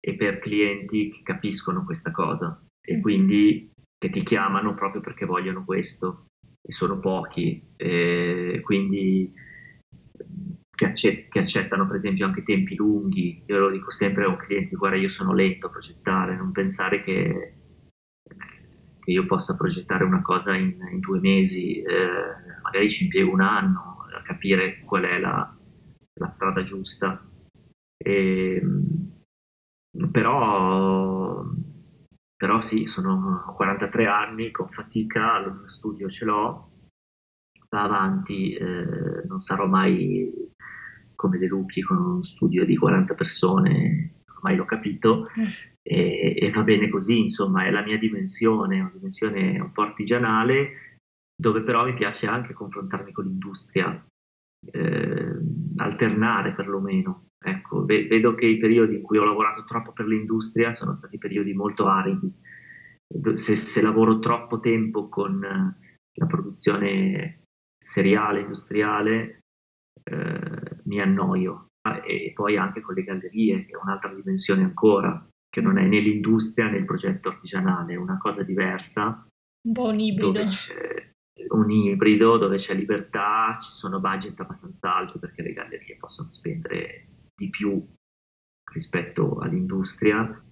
e 0.00 0.14
per 0.14 0.38
clienti 0.38 1.10
che 1.10 1.22
capiscono 1.22 1.84
questa 1.84 2.10
cosa 2.10 2.60
e 2.84 2.96
mm. 2.96 3.00
quindi 3.00 3.71
che 4.02 4.10
ti 4.10 4.24
chiamano 4.24 4.74
proprio 4.74 5.00
perché 5.00 5.24
vogliono 5.24 5.64
questo 5.64 6.24
e 6.60 6.72
sono 6.72 6.98
pochi 6.98 7.74
e 7.76 8.60
quindi 8.64 9.32
che, 10.74 10.84
accett- 10.84 11.28
che, 11.28 11.38
accettano 11.38 11.86
per 11.86 11.94
esempio 11.94 12.26
anche 12.26 12.42
tempi 12.42 12.74
lunghi. 12.74 13.44
Io 13.46 13.58
lo 13.60 13.70
dico 13.70 13.92
sempre 13.92 14.24
a 14.24 14.28
un 14.28 14.38
cliente 14.38 14.74
guarda 14.74 14.96
io 14.96 15.08
sono 15.08 15.32
lento 15.32 15.68
a 15.68 15.70
progettare 15.70 16.34
non 16.34 16.50
pensare 16.50 17.04
che, 17.04 17.54
che 18.98 19.10
io 19.12 19.24
possa 19.26 19.54
progettare 19.54 20.02
una 20.02 20.20
cosa 20.20 20.56
in, 20.56 20.76
in 20.90 20.98
due 20.98 21.20
mesi 21.20 21.80
eh, 21.80 22.60
magari 22.64 22.90
ci 22.90 23.04
impiego 23.04 23.30
un 23.30 23.40
anno 23.40 24.04
a 24.12 24.22
capire 24.22 24.80
qual 24.80 25.04
è 25.04 25.20
la, 25.20 25.56
la 26.14 26.26
strada 26.26 26.64
giusta. 26.64 27.24
E, 27.96 28.60
però, 30.10 31.44
però 32.42 32.60
sì, 32.60 32.88
sono 32.88 33.54
43 33.54 34.06
anni, 34.06 34.50
con 34.50 34.68
fatica, 34.68 35.38
lo 35.38 35.68
studio 35.68 36.10
ce 36.10 36.24
l'ho, 36.24 36.70
va 37.68 37.84
avanti, 37.84 38.52
eh, 38.54 39.22
non 39.28 39.40
sarò 39.40 39.68
mai 39.68 40.28
come 41.14 41.38
De 41.38 41.46
Lucchi 41.46 41.82
con 41.82 41.98
uno 41.98 42.24
studio 42.24 42.64
di 42.64 42.76
40 42.76 43.14
persone, 43.14 44.14
ormai 44.34 44.56
l'ho 44.56 44.64
capito, 44.64 45.28
e, 45.82 46.34
e, 46.36 46.50
va 46.50 46.64
bene 46.64 46.88
così, 46.88 47.20
insomma, 47.20 47.64
è 47.64 47.70
la 47.70 47.84
mia 47.84 47.96
dimensione, 47.96 48.80
una 48.80 48.90
dimensione 48.92 49.60
un 49.60 49.70
po' 49.70 49.82
artigianale, 49.82 50.98
dove 51.40 51.62
però 51.62 51.84
mi 51.84 51.94
piace 51.94 52.26
anche 52.26 52.54
confrontarmi 52.54 53.12
con 53.12 53.24
l'industria, 53.24 54.04
eh, 54.66 55.36
alternare 55.76 56.54
perlomeno. 56.54 57.28
Ecco, 57.44 57.84
vedo 57.84 58.34
che 58.34 58.46
i 58.46 58.58
periodi 58.58 58.96
in 58.96 59.02
cui 59.02 59.18
ho 59.18 59.24
lavorato 59.24 59.64
troppo 59.64 59.92
per 59.92 60.06
l'industria 60.06 60.70
sono 60.70 60.94
stati 60.94 61.18
periodi 61.18 61.52
molto 61.52 61.86
aridi. 61.86 62.32
Se, 63.34 63.56
se 63.56 63.82
lavoro 63.82 64.20
troppo 64.20 64.60
tempo 64.60 65.08
con 65.08 65.44
eh, 65.44 65.76
la 66.14 66.26
produzione 66.26 67.42
seriale, 67.82 68.40
industriale, 68.40 69.40
eh, 70.04 70.80
mi 70.84 71.00
annoio. 71.00 71.66
E 72.06 72.32
poi 72.32 72.56
anche 72.56 72.80
con 72.80 72.94
le 72.94 73.02
gallerie, 73.02 73.66
che 73.66 73.72
è 73.72 73.76
un'altra 73.76 74.14
dimensione 74.14 74.62
ancora, 74.62 75.26
che 75.48 75.60
non 75.60 75.78
è 75.78 75.86
né 75.86 75.98
l'industria 75.98 76.68
né 76.68 76.78
il 76.78 76.84
progetto 76.84 77.28
artigianale, 77.28 77.94
è 77.94 77.96
una 77.96 78.18
cosa 78.18 78.44
diversa. 78.44 79.26
Un 79.66 79.72
po' 79.72 79.88
un 79.88 79.98
ibrido. 79.98 80.40
un 81.48 81.70
ibrido 81.70 82.36
dove 82.38 82.56
c'è 82.56 82.74
libertà, 82.74 83.58
ci 83.60 83.72
sono 83.72 84.00
budget 84.00 84.38
abbastanza 84.40 84.94
alti 84.94 85.18
perché 85.18 85.42
le 85.42 85.52
gallerie 85.52 85.96
possono 85.96 86.30
spendere 86.30 87.08
di 87.34 87.50
più 87.50 87.84
rispetto 88.72 89.38
all'industria, 89.38 90.42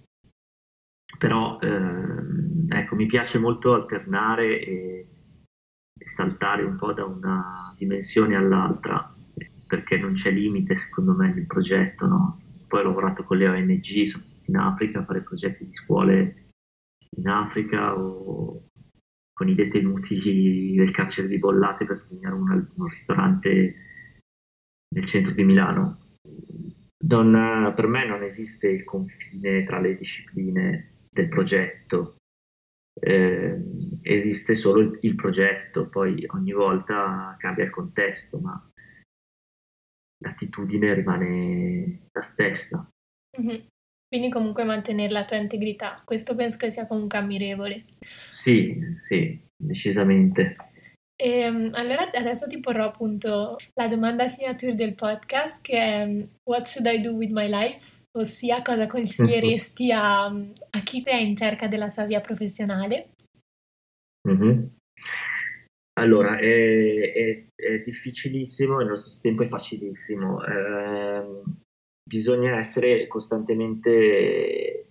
però 1.17 1.59
ehm, 1.59 2.67
ecco, 2.69 2.95
mi 2.95 3.05
piace 3.05 3.39
molto 3.39 3.73
alternare 3.73 4.59
e, 4.59 5.07
e, 5.99 6.07
saltare 6.07 6.63
un 6.63 6.77
po' 6.77 6.93
da 6.93 7.05
una 7.05 7.73
dimensione 7.77 8.35
all'altra, 8.35 9.13
perché 9.67 9.97
non 9.97 10.13
c'è 10.13 10.31
limite 10.31 10.75
secondo 10.75 11.13
me 11.13 11.33
nel 11.33 11.47
progetto. 11.47 12.05
No? 12.05 12.41
Poi 12.67 12.81
ho 12.81 12.83
lavorato 12.83 13.23
con 13.23 13.37
le 13.37 13.47
ONG, 13.47 14.03
sono 14.03 14.23
stato 14.23 14.49
in 14.49 14.57
Africa 14.57 14.99
a 14.99 15.05
fare 15.05 15.21
progetti 15.21 15.65
di 15.65 15.71
scuole 15.71 16.49
in 17.17 17.27
Africa 17.27 17.97
o 17.97 18.67
con 19.33 19.49
i 19.49 19.55
detenuti 19.55 20.75
del 20.75 20.91
carcere 20.91 21.27
di 21.27 21.39
Bollate 21.39 21.85
per 21.85 21.99
disegnare 21.99 22.35
un, 22.35 22.67
un 22.75 22.87
ristorante 22.87 23.75
nel 24.93 25.05
centro 25.05 25.33
di 25.33 25.43
Milano 25.43 26.10
non, 27.07 27.73
per 27.75 27.87
me 27.87 28.05
non 28.05 28.23
esiste 28.23 28.67
il 28.67 28.83
confine 28.83 29.63
tra 29.63 29.79
le 29.79 29.97
discipline 29.97 31.07
del 31.09 31.27
progetto. 31.27 32.15
Eh, 32.93 33.57
esiste 34.01 34.53
solo 34.53 34.81
il, 34.81 34.99
il, 35.01 35.15
progetto, 35.15 35.87
poi 35.87 36.25
ogni 36.27 36.51
volta 36.51 37.35
cambia 37.39 37.63
il 37.63 37.69
contesto, 37.69 38.39
ma 38.39 38.69
l'attitudine 40.23 40.93
rimane 40.93 42.07
la 42.11 42.21
stessa. 42.21 42.87
Mm-hmm. 43.39 43.65
Quindi 44.07 44.29
comunque 44.29 44.65
mantenere 44.65 45.13
la 45.13 45.23
tua 45.23 45.37
integrità, 45.37 46.01
questo 46.03 46.35
penso 46.35 46.57
che 46.57 46.69
sia 46.69 46.85
comunque 46.85 47.17
ammirevole. 47.17 47.85
Sì, 48.31 48.93
sì, 48.95 49.39
decisamente. 49.55 50.57
E, 51.21 51.41
ehm, 51.41 51.69
allora 51.73 52.09
adesso 52.11 52.47
ti 52.47 52.59
porrò 52.59 52.85
appunto 52.85 53.57
la 53.75 53.87
domanda 53.87 54.27
signature 54.27 54.73
del 54.73 54.95
podcast 54.95 55.61
che 55.61 55.77
è 55.77 56.27
What 56.49 56.65
should 56.65 56.91
I 56.91 56.99
do 56.99 57.11
with 57.11 57.29
my 57.29 57.47
life? 57.47 57.99
Ossia 58.17 58.63
cosa 58.63 58.87
consiglieresti 58.87 59.91
a, 59.91 60.25
a 60.25 60.79
chi 60.83 61.03
è 61.03 61.15
in 61.15 61.35
cerca 61.35 61.67
della 61.67 61.89
sua 61.89 62.05
via 62.05 62.21
professionale? 62.21 63.09
Mm-hmm. 64.27 64.65
Allora, 65.99 66.39
è, 66.39 67.13
è, 67.13 67.45
è, 67.53 67.83
difficilissimo 67.83 68.79
e 68.79 68.83
allo 68.83 68.95
stesso 68.95 69.21
tempo 69.21 69.43
è 69.43 69.47
facilissimo. 69.47 70.43
Eh, 70.43 71.43
bisogna 72.03 72.57
essere 72.57 73.05
costantemente 73.07 74.90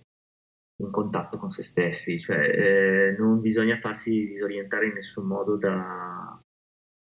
in 0.81 0.91
contatto 0.91 1.37
con 1.37 1.51
se 1.51 1.63
stessi, 1.63 2.19
cioè 2.19 2.39
eh, 2.39 3.15
non 3.17 3.39
bisogna 3.39 3.79
farsi 3.79 4.25
disorientare 4.25 4.87
in 4.87 4.93
nessun 4.93 5.27
modo 5.27 5.55
da, 5.55 6.39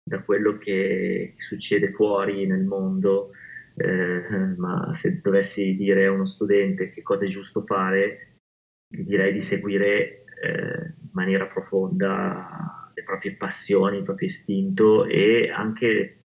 da 0.03 0.23
quello 0.23 0.59
che 0.59 1.35
succede 1.39 1.93
fuori 1.93 2.47
nel 2.47 2.65
mondo, 2.65 3.31
eh, 3.77 4.55
ma 4.57 4.93
se 4.93 5.21
dovessi 5.21 5.75
dire 5.77 6.05
a 6.05 6.13
uno 6.13 6.27
studente 6.27 6.91
che 6.91 7.03
cosa 7.03 7.25
è 7.25 7.29
giusto 7.29 7.65
fare, 7.65 8.37
direi 8.87 9.33
di 9.33 9.41
seguire 9.41 10.25
eh, 10.43 10.95
in 11.01 11.11
maniera 11.13 11.47
profonda 11.47 12.91
le 12.95 13.03
proprie 13.03 13.35
passioni, 13.37 13.99
il 13.99 14.05
proprio 14.05 14.29
istinto 14.29 15.07
e 15.07 15.51
anche 15.51 16.21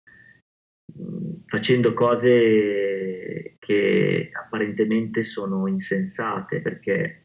mh, 0.93 1.43
facendo 1.47 1.93
cose 1.93 3.55
che 3.59 4.29
apparentemente 4.31 5.21
sono 5.21 5.67
insensate 5.67 6.61
perché 6.61 7.24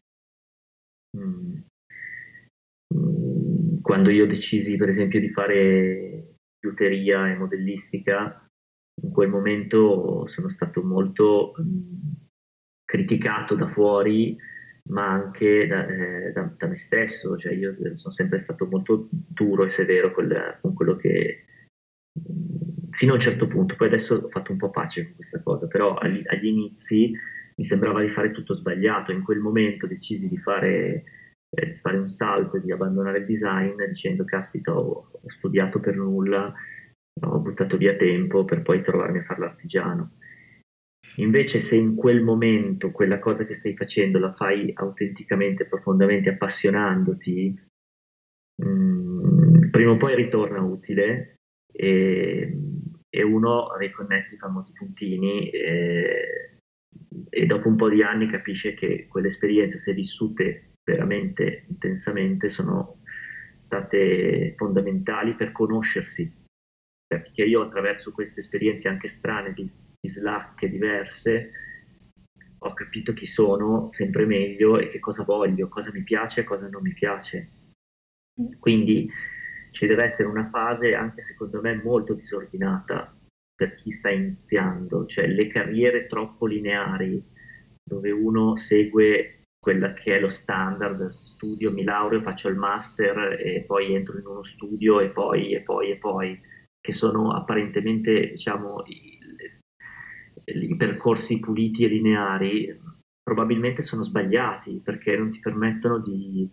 quando 3.81 4.09
io 4.09 4.25
decisi 4.25 4.77
per 4.77 4.89
esempio 4.89 5.19
di 5.19 5.29
fare 5.31 6.35
liuteria 6.59 7.29
e 7.29 7.35
modellistica, 7.35 8.47
in 9.03 9.11
quel 9.11 9.29
momento 9.29 10.27
sono 10.27 10.47
stato 10.49 10.83
molto 10.83 11.53
mm, 11.59 12.11
criticato 12.83 13.55
da 13.55 13.67
fuori, 13.67 14.37
ma 14.89 15.07
anche 15.09 15.67
da, 15.67 15.87
eh, 15.87 16.31
da, 16.31 16.53
da, 16.57 16.67
me 16.67 16.75
stesso, 16.75 17.37
cioè 17.37 17.53
io 17.53 17.75
sono 17.95 18.13
sempre 18.13 18.37
stato 18.37 18.65
molto 18.67 19.07
duro 19.09 19.65
e 19.65 19.69
severo 19.69 20.11
con, 20.11 20.31
con 20.61 20.73
quello 20.73 20.95
che 20.95 21.45
fino 23.01 23.13
a 23.13 23.15
un 23.15 23.21
certo 23.21 23.47
punto, 23.47 23.75
poi 23.75 23.87
adesso 23.87 24.13
ho 24.13 24.29
fatto 24.29 24.51
un 24.51 24.59
po' 24.59 24.69
pace 24.69 25.05
con 25.05 25.15
questa 25.15 25.41
cosa, 25.41 25.65
però 25.65 25.95
agli, 25.95 26.21
agli 26.23 26.45
inizi 26.45 27.11
mi 27.55 27.63
sembrava 27.63 27.99
di 27.99 28.09
fare 28.09 28.29
tutto 28.29 28.53
sbagliato. 28.53 29.11
In 29.11 29.23
quel 29.23 29.39
momento 29.39 29.87
decisi 29.87 30.29
di 30.29 30.37
fare, 30.37 31.03
eh, 31.49 31.79
fare 31.81 31.97
un 31.97 32.07
salto 32.07 32.57
e 32.57 32.61
di 32.61 32.71
abbandonare 32.71 33.17
il 33.17 33.25
design 33.25 33.73
dicendo 33.87 34.23
caspita 34.23 34.75
ho, 34.75 35.09
ho, 35.13 35.29
studiato 35.31 35.79
per 35.79 35.95
nulla, 35.95 36.53
ho 37.21 37.39
buttato 37.39 37.75
via 37.75 37.95
tempo 37.95 38.45
per 38.45 38.61
poi 38.61 38.83
trovarmi 38.83 39.17
a 39.17 39.23
fare 39.23 39.39
l'artigiano. 39.39 40.11
Invece 41.15 41.57
se 41.57 41.75
in 41.77 41.95
quel 41.95 42.21
momento 42.21 42.91
quella 42.91 43.17
cosa 43.17 43.45
che 43.45 43.55
stai 43.55 43.75
facendo 43.75 44.19
la 44.19 44.31
fai 44.31 44.71
autenticamente, 44.75 45.65
profondamente, 45.65 46.29
appassionandoti, 46.29 47.59
mh, 48.61 48.69
mm, 48.69 49.69
prima 49.71 49.89
o 49.89 49.97
poi 49.97 50.13
ritorna 50.13 50.61
utile 50.61 51.37
e, 51.73 52.53
e 53.13 53.23
uno 53.23 53.75
riconnette 53.77 54.35
i 54.35 54.37
famosi 54.37 54.71
puntini 54.71 55.49
e, 55.49 56.59
e 57.29 57.45
dopo 57.45 57.67
un 57.67 57.75
po' 57.75 57.89
di 57.89 58.01
anni 58.01 58.29
capisce 58.29 58.73
che 58.73 59.07
quelle 59.07 59.27
esperienze, 59.27 59.77
se 59.77 59.93
vissute 59.93 60.75
veramente 60.83 61.65
intensamente, 61.67 62.47
sono 62.47 63.01
state 63.57 64.55
fondamentali 64.57 65.35
per 65.35 65.51
conoscersi. 65.51 66.39
Perché 67.05 67.43
io 67.43 67.61
attraverso 67.61 68.13
queste 68.13 68.39
esperienze 68.39 68.87
anche 68.87 69.07
strane, 69.09 69.53
bislacche, 69.99 70.69
diverse, 70.69 71.51
ho 72.59 72.73
capito 72.73 73.11
chi 73.11 73.25
sono 73.25 73.89
sempre 73.91 74.25
meglio 74.25 74.79
e 74.79 74.87
che 74.87 74.99
cosa 74.99 75.25
voglio, 75.25 75.67
cosa 75.67 75.91
mi 75.91 76.03
piace 76.03 76.41
e 76.41 76.43
cosa 76.45 76.69
non 76.69 76.81
mi 76.81 76.93
piace. 76.93 77.49
Quindi 78.57 79.09
ci 79.71 79.87
deve 79.87 80.03
essere 80.03 80.27
una 80.27 80.49
fase, 80.49 80.93
anche 80.95 81.21
secondo 81.21 81.61
me, 81.61 81.81
molto 81.81 82.13
disordinata 82.13 83.15
per 83.55 83.75
chi 83.75 83.91
sta 83.91 84.09
iniziando, 84.09 85.05
cioè 85.05 85.27
le 85.27 85.47
carriere 85.47 86.07
troppo 86.07 86.45
lineari 86.45 87.23
dove 87.83 88.11
uno 88.11 88.55
segue 88.55 89.43
quella 89.61 89.93
che 89.93 90.17
è 90.17 90.19
lo 90.19 90.29
standard, 90.29 91.05
studio, 91.07 91.71
mi 91.71 91.83
laureo, 91.83 92.21
faccio 92.21 92.49
il 92.49 92.55
master 92.55 93.39
e 93.39 93.63
poi 93.67 93.93
entro 93.93 94.17
in 94.17 94.25
uno 94.25 94.43
studio 94.43 94.99
e 94.99 95.09
poi 95.09 95.53
e 95.53 95.61
poi 95.61 95.91
e 95.91 95.97
poi, 95.97 96.39
che 96.79 96.91
sono 96.91 97.31
apparentemente 97.33 98.31
diciamo 98.31 98.83
i, 98.87 99.19
i 100.45 100.75
percorsi 100.75 101.39
puliti 101.39 101.85
e 101.85 101.89
lineari, 101.89 102.79
probabilmente 103.21 103.83
sono 103.83 104.03
sbagliati 104.03 104.81
perché 104.83 105.15
non 105.15 105.29
ti 105.29 105.39
permettono 105.39 105.99
di, 105.99 106.49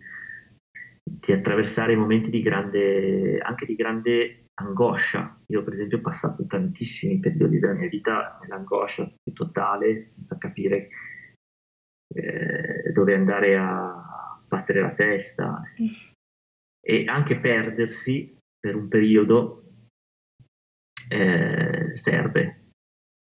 di 1.19 1.31
attraversare 1.31 1.95
momenti 1.95 2.29
di 2.29 2.41
grande, 2.41 3.39
anche 3.39 3.65
di 3.65 3.75
grande 3.75 4.45
angoscia. 4.59 5.39
Io 5.47 5.63
per 5.63 5.73
esempio 5.73 5.97
ho 5.97 6.01
passato 6.01 6.45
tantissimi 6.45 7.19
periodi 7.19 7.59
della 7.59 7.73
mia 7.73 7.89
vita 7.89 8.37
nell'angoscia 8.41 9.11
più 9.21 9.33
totale, 9.33 10.05
senza 10.05 10.37
capire 10.37 10.89
eh, 12.13 12.91
dove 12.91 13.13
andare 13.13 13.55
a 13.55 14.35
sbattere 14.37 14.81
la 14.81 14.93
testa 14.93 15.61
e 16.81 17.05
anche 17.05 17.39
perdersi 17.39 18.37
per 18.59 18.75
un 18.75 18.87
periodo 18.87 19.63
eh, 21.09 21.93
serve. 21.93 22.55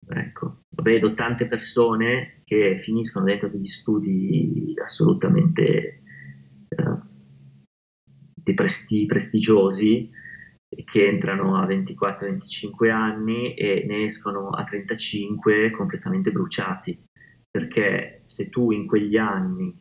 Ecco, 0.06 0.64
vedo 0.82 1.14
tante 1.14 1.48
persone 1.48 2.42
che 2.44 2.80
finiscono 2.82 3.26
dentro 3.26 3.48
degli 3.48 3.68
studi 3.68 4.76
assolutamente 4.84 6.02
eh, 6.68 7.12
presti- 8.54 9.06
prestigiosi 9.06 10.12
che 10.84 11.08
entrano 11.08 11.56
a 11.56 11.66
24-25 11.66 12.90
anni 12.90 13.54
e 13.54 13.86
ne 13.88 14.04
escono 14.04 14.50
a 14.50 14.64
35 14.64 15.72
completamente 15.72 16.32
bruciati, 16.32 17.02
perché 17.50 18.24
se 18.26 18.50
tu 18.50 18.72
in 18.72 18.88
quegli 18.88 19.18
anni 19.18 19.74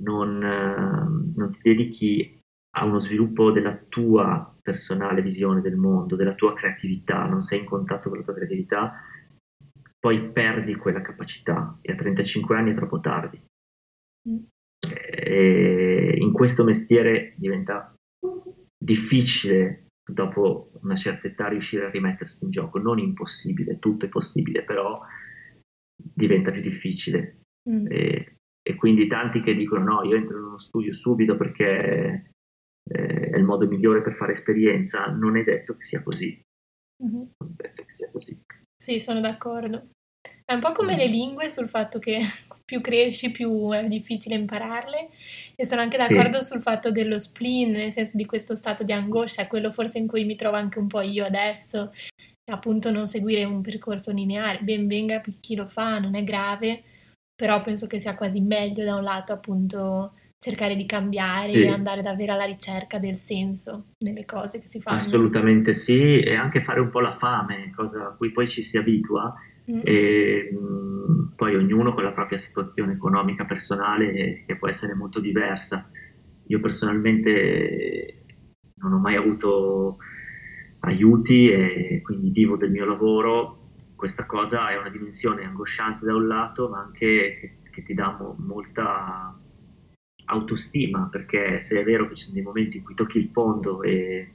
non, 0.00 0.38
non 0.38 1.52
ti 1.52 1.58
dedichi 1.62 2.38
a 2.76 2.84
uno 2.84 3.00
sviluppo 3.00 3.50
della 3.50 3.76
tua 3.88 4.54
personale 4.62 5.22
visione 5.22 5.60
del 5.60 5.76
mondo, 5.76 6.16
della 6.16 6.34
tua 6.34 6.54
creatività, 6.54 7.24
non 7.26 7.40
sei 7.40 7.60
in 7.60 7.64
contatto 7.64 8.08
con 8.08 8.18
la 8.18 8.24
tua 8.24 8.34
creatività, 8.34 8.94
poi 9.98 10.30
perdi 10.30 10.76
quella 10.76 11.02
capacità 11.02 11.78
e 11.80 11.92
a 11.92 11.96
35 11.96 12.56
anni 12.56 12.70
è 12.70 12.74
troppo 12.74 13.00
tardi. 13.00 13.42
Mm. 14.28 14.38
E 14.86 15.69
questo 16.40 16.64
mestiere 16.64 17.34
diventa 17.36 17.94
difficile 18.74 19.88
dopo 20.10 20.70
una 20.80 20.96
certa 20.96 21.26
età 21.26 21.48
riuscire 21.48 21.84
a 21.84 21.90
rimettersi 21.90 22.44
in 22.44 22.50
gioco, 22.50 22.78
non 22.78 22.98
impossibile, 22.98 23.78
tutto 23.78 24.06
è 24.06 24.08
possibile, 24.08 24.64
però 24.64 25.02
diventa 25.94 26.50
più 26.50 26.62
difficile. 26.62 27.42
Mm. 27.68 27.86
E, 27.90 28.36
e, 28.62 28.74
quindi 28.76 29.06
tanti 29.06 29.42
che 29.42 29.54
dicono 29.54 29.84
no, 29.84 30.02
io 30.04 30.16
entro 30.16 30.38
in 30.38 30.44
uno 30.44 30.58
studio 30.58 30.94
subito 30.94 31.36
perché 31.36 32.32
eh, 32.90 33.30
è 33.30 33.36
il 33.36 33.44
modo 33.44 33.68
migliore 33.68 34.00
per 34.00 34.14
fare 34.14 34.32
esperienza, 34.32 35.10
non 35.10 35.36
è 35.36 35.44
detto 35.44 35.76
che 35.76 35.82
sia 35.82 36.02
così. 36.02 36.40
Mm-hmm. 37.04 37.14
Non 37.36 37.54
è 37.54 37.54
detto 37.54 37.84
che 37.84 37.92
sia 37.92 38.10
così. 38.10 38.40
Sì, 38.82 38.98
sono 38.98 39.20
d'accordo. 39.20 39.90
È 40.50 40.54
un 40.54 40.60
po' 40.60 40.72
come 40.72 40.96
le 40.96 41.06
lingue 41.06 41.48
sul 41.48 41.68
fatto 41.68 42.00
che 42.00 42.18
più 42.64 42.80
cresci 42.80 43.30
più 43.30 43.70
è 43.70 43.86
difficile 43.86 44.34
impararle 44.34 45.10
e 45.54 45.64
sono 45.64 45.80
anche 45.80 45.96
d'accordo 45.96 46.40
sì. 46.40 46.50
sul 46.50 46.60
fatto 46.60 46.90
dello 46.90 47.20
spleen, 47.20 47.70
nel 47.70 47.92
senso 47.92 48.16
di 48.16 48.26
questo 48.26 48.56
stato 48.56 48.82
di 48.82 48.92
angoscia, 48.92 49.46
quello 49.46 49.70
forse 49.70 49.98
in 49.98 50.08
cui 50.08 50.24
mi 50.24 50.36
trovo 50.36 50.56
anche 50.56 50.78
un 50.78 50.88
po' 50.88 51.02
io 51.02 51.24
adesso, 51.24 51.92
appunto 52.50 52.90
non 52.90 53.06
seguire 53.06 53.44
un 53.44 53.62
percorso 53.62 54.12
lineare, 54.12 54.58
ben 54.62 54.88
venga 54.88 55.22
chi 55.38 55.54
lo 55.54 55.68
fa, 55.68 56.00
non 56.00 56.16
è 56.16 56.24
grave, 56.24 56.82
però 57.34 57.62
penso 57.62 57.86
che 57.86 58.00
sia 58.00 58.16
quasi 58.16 58.40
meglio 58.40 58.84
da 58.84 58.96
un 58.96 59.04
lato 59.04 59.32
appunto 59.32 60.14
cercare 60.36 60.74
di 60.74 60.86
cambiare 60.86 61.52
sì. 61.52 61.62
e 61.62 61.68
andare 61.68 62.02
davvero 62.02 62.32
alla 62.32 62.44
ricerca 62.44 62.98
del 62.98 63.18
senso 63.18 63.90
nelle 63.98 64.24
cose 64.24 64.58
che 64.58 64.66
si 64.66 64.80
fanno. 64.80 64.96
Assolutamente 64.96 65.74
sì, 65.74 66.18
e 66.20 66.34
anche 66.34 66.62
fare 66.64 66.80
un 66.80 66.90
po' 66.90 67.00
la 67.00 67.12
fame, 67.12 67.72
cosa 67.76 68.06
a 68.06 68.14
cui 68.16 68.32
poi 68.32 68.48
ci 68.48 68.62
si 68.62 68.76
abitua 68.76 69.32
Mm. 69.70 69.80
E, 69.84 70.50
mh, 70.52 71.32
poi 71.36 71.54
ognuno 71.56 71.94
con 71.94 72.02
la 72.02 72.12
propria 72.12 72.38
situazione 72.38 72.92
economica 72.92 73.44
personale 73.44 74.44
che 74.46 74.56
può 74.56 74.68
essere 74.68 74.94
molto 74.94 75.20
diversa. 75.20 75.88
io 76.46 76.60
personalmente 76.60 78.24
non 78.76 78.92
ho 78.94 78.98
mai 78.98 79.14
avuto 79.14 79.98
aiuti 80.80 81.50
e 81.50 82.00
quindi 82.02 82.30
vivo 82.30 82.56
del 82.56 82.70
mio 82.70 82.84
lavoro. 82.84 83.58
Questa 83.94 84.24
cosa 84.26 84.70
è 84.70 84.78
una 84.78 84.88
dimensione 84.88 85.44
angosciante 85.44 86.06
da 86.06 86.14
un 86.14 86.26
lato, 86.26 86.68
ma 86.68 86.80
anche 86.80 87.36
che, 87.38 87.70
che 87.70 87.82
ti 87.82 87.94
dà 87.94 88.16
mo- 88.18 88.34
molta 88.38 89.38
autostima, 90.24 91.08
perché 91.10 91.60
se 91.60 91.80
è 91.80 91.84
vero 91.84 92.08
che 92.08 92.16
ci 92.16 92.24
sono 92.24 92.34
dei 92.34 92.44
momenti 92.44 92.78
in 92.78 92.84
cui 92.84 92.94
tocchi 92.94 93.18
il 93.18 93.30
fondo 93.32 93.82
e, 93.82 94.32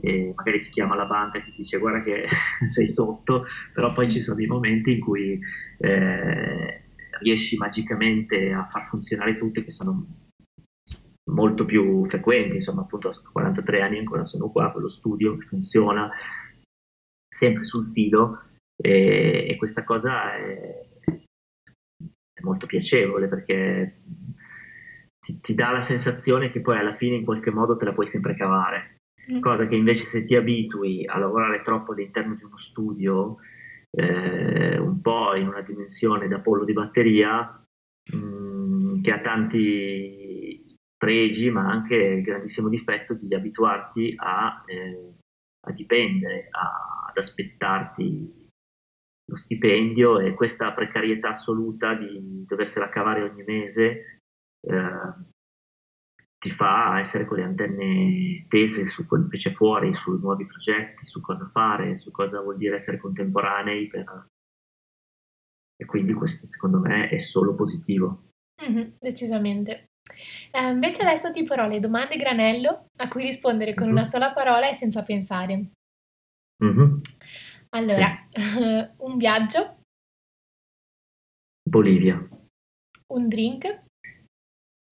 e 0.00 0.32
magari 0.34 0.60
ti 0.60 0.68
chiama 0.68 0.94
la 0.94 1.06
banca 1.06 1.38
e 1.38 1.44
ti 1.44 1.52
dice 1.56 1.78
guarda 1.78 2.02
che 2.02 2.26
sei 2.68 2.88
sotto, 2.88 3.44
però 3.72 3.92
poi 3.92 4.10
ci 4.10 4.20
sono 4.20 4.36
dei 4.36 4.46
momenti 4.46 4.92
in 4.92 5.00
cui 5.00 5.38
eh, 5.78 6.82
riesci 7.20 7.56
magicamente 7.56 8.52
a 8.52 8.66
far 8.66 8.86
funzionare 8.86 9.38
tutto 9.38 9.62
che 9.62 9.70
sono 9.70 10.06
molto 11.30 11.64
più 11.64 12.06
frequenti, 12.06 12.54
insomma 12.54 12.82
appunto 12.82 13.08
a 13.08 13.30
43 13.32 13.80
anni 13.80 13.98
ancora 13.98 14.24
sono 14.24 14.50
qua, 14.50 14.72
quello 14.72 14.88
studio 14.88 15.38
funziona 15.40 16.10
sempre 17.28 17.64
sul 17.64 17.90
filo 17.92 18.42
e, 18.76 19.46
e 19.48 19.56
questa 19.56 19.84
cosa 19.84 20.34
è, 20.34 20.88
è, 21.04 22.40
molto 22.42 22.66
piacevole 22.66 23.28
perché 23.28 24.00
ti, 25.20 25.40
ti, 25.40 25.54
dà 25.54 25.70
la 25.70 25.80
sensazione 25.80 26.50
che 26.50 26.60
poi 26.60 26.78
alla 26.78 26.94
fine 26.94 27.16
in 27.16 27.24
qualche 27.24 27.50
modo 27.50 27.76
te 27.76 27.84
la 27.84 27.92
puoi 27.92 28.06
sempre 28.06 28.34
cavare. 28.34 28.97
Cosa 29.40 29.66
che 29.66 29.76
invece 29.76 30.04
se 30.04 30.24
ti 30.24 30.34
abitui 30.36 31.06
a 31.06 31.18
lavorare 31.18 31.62
troppo 31.62 31.92
all'interno 31.92 32.34
di 32.34 32.44
uno 32.44 32.56
studio, 32.56 33.36
eh, 33.90 34.78
un 34.78 35.00
po' 35.00 35.34
in 35.34 35.48
una 35.48 35.60
dimensione 35.60 36.28
da 36.28 36.40
pollo 36.40 36.64
di 36.64 36.72
batteria, 36.72 37.64
mh, 38.12 38.16
mm, 38.16 39.02
che 39.02 39.12
ha 39.12 39.20
tanti 39.20 40.76
pregi, 40.96 41.50
ma 41.50 41.70
anche 41.70 41.94
il 41.94 42.22
grandissimo 42.22 42.68
difetto 42.68 43.14
di 43.20 43.34
abituarti 43.34 44.14
a, 44.16 44.64
eh, 44.66 45.14
a 45.66 45.72
dipendere, 45.72 46.48
a, 46.50 47.06
ad 47.08 47.16
aspettarti 47.16 48.36
lo 49.30 49.36
stipendio 49.36 50.20
e 50.20 50.32
questa 50.32 50.72
precarietà 50.72 51.30
assoluta 51.30 51.94
di 51.94 52.44
doversela 52.46 52.88
cavare 52.88 53.22
ogni 53.22 53.44
mese 53.44 54.22
eh, 54.66 55.36
ti 56.38 56.50
fa 56.50 56.98
essere 56.98 57.24
con 57.24 57.38
le 57.38 57.44
antenne 57.44 58.46
tese 58.48 58.86
su 58.86 59.06
quello 59.06 59.26
che 59.26 59.38
c'è 59.38 59.52
fuori, 59.52 59.92
sui 59.92 60.18
nuovi 60.20 60.46
progetti, 60.46 61.04
su 61.04 61.20
cosa 61.20 61.48
fare, 61.52 61.96
su 61.96 62.10
cosa 62.10 62.40
vuol 62.40 62.56
dire 62.56 62.76
essere 62.76 62.98
contemporanei 62.98 63.88
per... 63.88 64.28
e 65.76 65.84
quindi 65.84 66.12
questo 66.12 66.46
secondo 66.46 66.78
me 66.78 67.08
è 67.08 67.18
solo 67.18 67.54
positivo. 67.54 68.30
Mm-hmm, 68.62 68.90
decisamente. 69.00 69.86
Eh, 70.52 70.70
invece 70.70 71.02
adesso 71.02 71.30
ti 71.32 71.44
porrò 71.44 71.66
le 71.66 71.80
domande 71.80 72.16
granello 72.16 72.86
a 72.96 73.08
cui 73.08 73.22
rispondere 73.22 73.74
con 73.74 73.86
mm-hmm. 73.86 73.96
una 73.96 74.04
sola 74.04 74.32
parola 74.32 74.70
e 74.70 74.74
senza 74.74 75.02
pensare. 75.02 75.72
Mm-hmm. 76.64 77.00
Allora, 77.70 78.26
sì. 78.30 78.40
un 79.04 79.16
viaggio. 79.16 79.80
Bolivia. 81.68 82.16
Un 83.12 83.28
drink. 83.28 83.84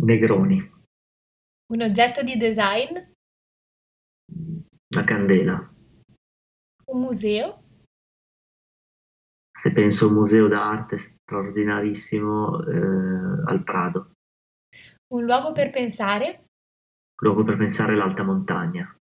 Negroni. 0.03 0.75
Un 1.69 1.83
oggetto 1.83 2.23
di 2.23 2.37
design. 2.37 2.97
La 4.95 5.03
candela. 5.03 5.75
Un 6.87 7.01
museo. 7.01 7.63
Se 9.51 9.73
penso 9.73 10.05
a 10.05 10.09
un 10.09 10.15
museo 10.15 10.47
d'arte 10.47 10.97
straordinarissimo 10.97 12.63
eh, 12.63 13.43
al 13.47 13.65
Prado. 13.65 14.13
Un 15.13 15.25
luogo 15.25 15.51
per 15.51 15.71
pensare? 15.71 16.45
Luogo 17.21 17.43
per 17.43 17.57
pensare 17.57 17.97
l'alta 17.97 18.23
montagna. 18.23 18.97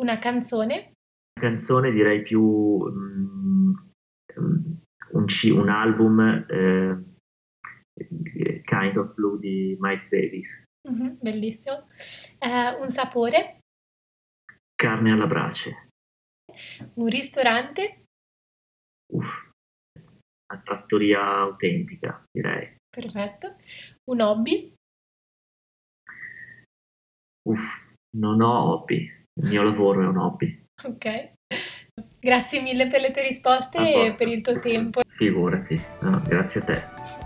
Una 0.00 0.18
canzone? 0.18 0.92
Una 1.38 1.48
canzone 1.50 1.92
direi 1.92 2.22
più 2.22 2.42
um, 2.42 3.92
un, 5.12 5.24
C, 5.26 5.52
un, 5.54 5.68
album 5.68 6.18
eh, 6.48 7.04
Kind 8.64 8.96
of 8.96 9.14
Blue 9.14 9.38
di 9.38 9.76
Miles 9.78 10.08
Davis. 10.08 10.65
Mm-hmm, 10.88 11.16
bellissimo. 11.20 11.88
Uh, 12.38 12.80
un 12.80 12.90
sapore? 12.90 13.60
Carne 14.74 15.12
alla 15.12 15.26
brace. 15.26 15.88
Un 16.94 17.06
ristorante? 17.08 18.04
Uff, 19.12 19.50
una 20.52 20.62
trattoria 20.62 21.22
autentica, 21.22 22.24
direi. 22.30 22.76
Perfetto. 22.88 23.56
Un 24.10 24.20
hobby? 24.20 24.72
Uff, 27.48 27.94
non 28.16 28.40
ho 28.40 28.72
hobby, 28.72 29.04
il 29.40 29.48
mio 29.48 29.62
lavoro 29.62 30.02
è 30.02 30.06
un 30.06 30.16
hobby. 30.16 30.64
Ok, 30.84 31.32
grazie 32.20 32.60
mille 32.60 32.88
per 32.88 33.00
le 33.00 33.10
tue 33.10 33.22
risposte 33.22 33.78
e 33.78 34.14
per 34.16 34.28
il 34.28 34.42
tuo 34.42 34.58
tempo. 34.58 35.02
Figurati, 35.16 35.80
no, 36.02 36.22
grazie 36.26 36.60
a 36.60 36.64
te. 36.64 37.25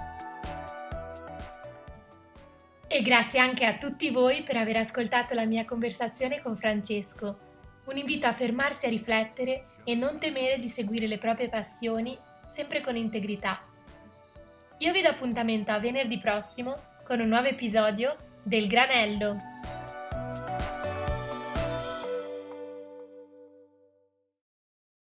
E 2.93 3.03
grazie 3.03 3.39
anche 3.39 3.65
a 3.65 3.77
tutti 3.77 4.11
voi 4.11 4.43
per 4.43 4.57
aver 4.57 4.79
ascoltato 4.79 5.33
la 5.35 5.47
mia 5.47 5.65
conversazione 5.65 6.43
con 6.43 6.57
Francesco. 6.57 7.39
Un 7.85 7.97
invito 7.97 8.27
a 8.27 8.33
fermarsi 8.33 8.87
a 8.87 8.89
riflettere 8.89 9.63
e 9.85 9.95
non 9.95 10.19
temere 10.19 10.59
di 10.59 10.69
seguire 10.69 11.07
le 11.07 11.19
proprie 11.19 11.49
passioni, 11.49 12.19
sempre 12.49 12.81
con 12.81 12.97
integrità. 12.97 13.63
Io 14.79 14.93
vi 14.93 15.03
do 15.03 15.09
appuntamento 15.09 15.71
a 15.71 15.79
venerdì 15.79 16.19
prossimo 16.19 16.75
con 17.05 17.21
un 17.21 17.29
nuovo 17.29 17.47
episodio 17.47 18.17
del 18.43 18.67
Granello. 18.67 19.37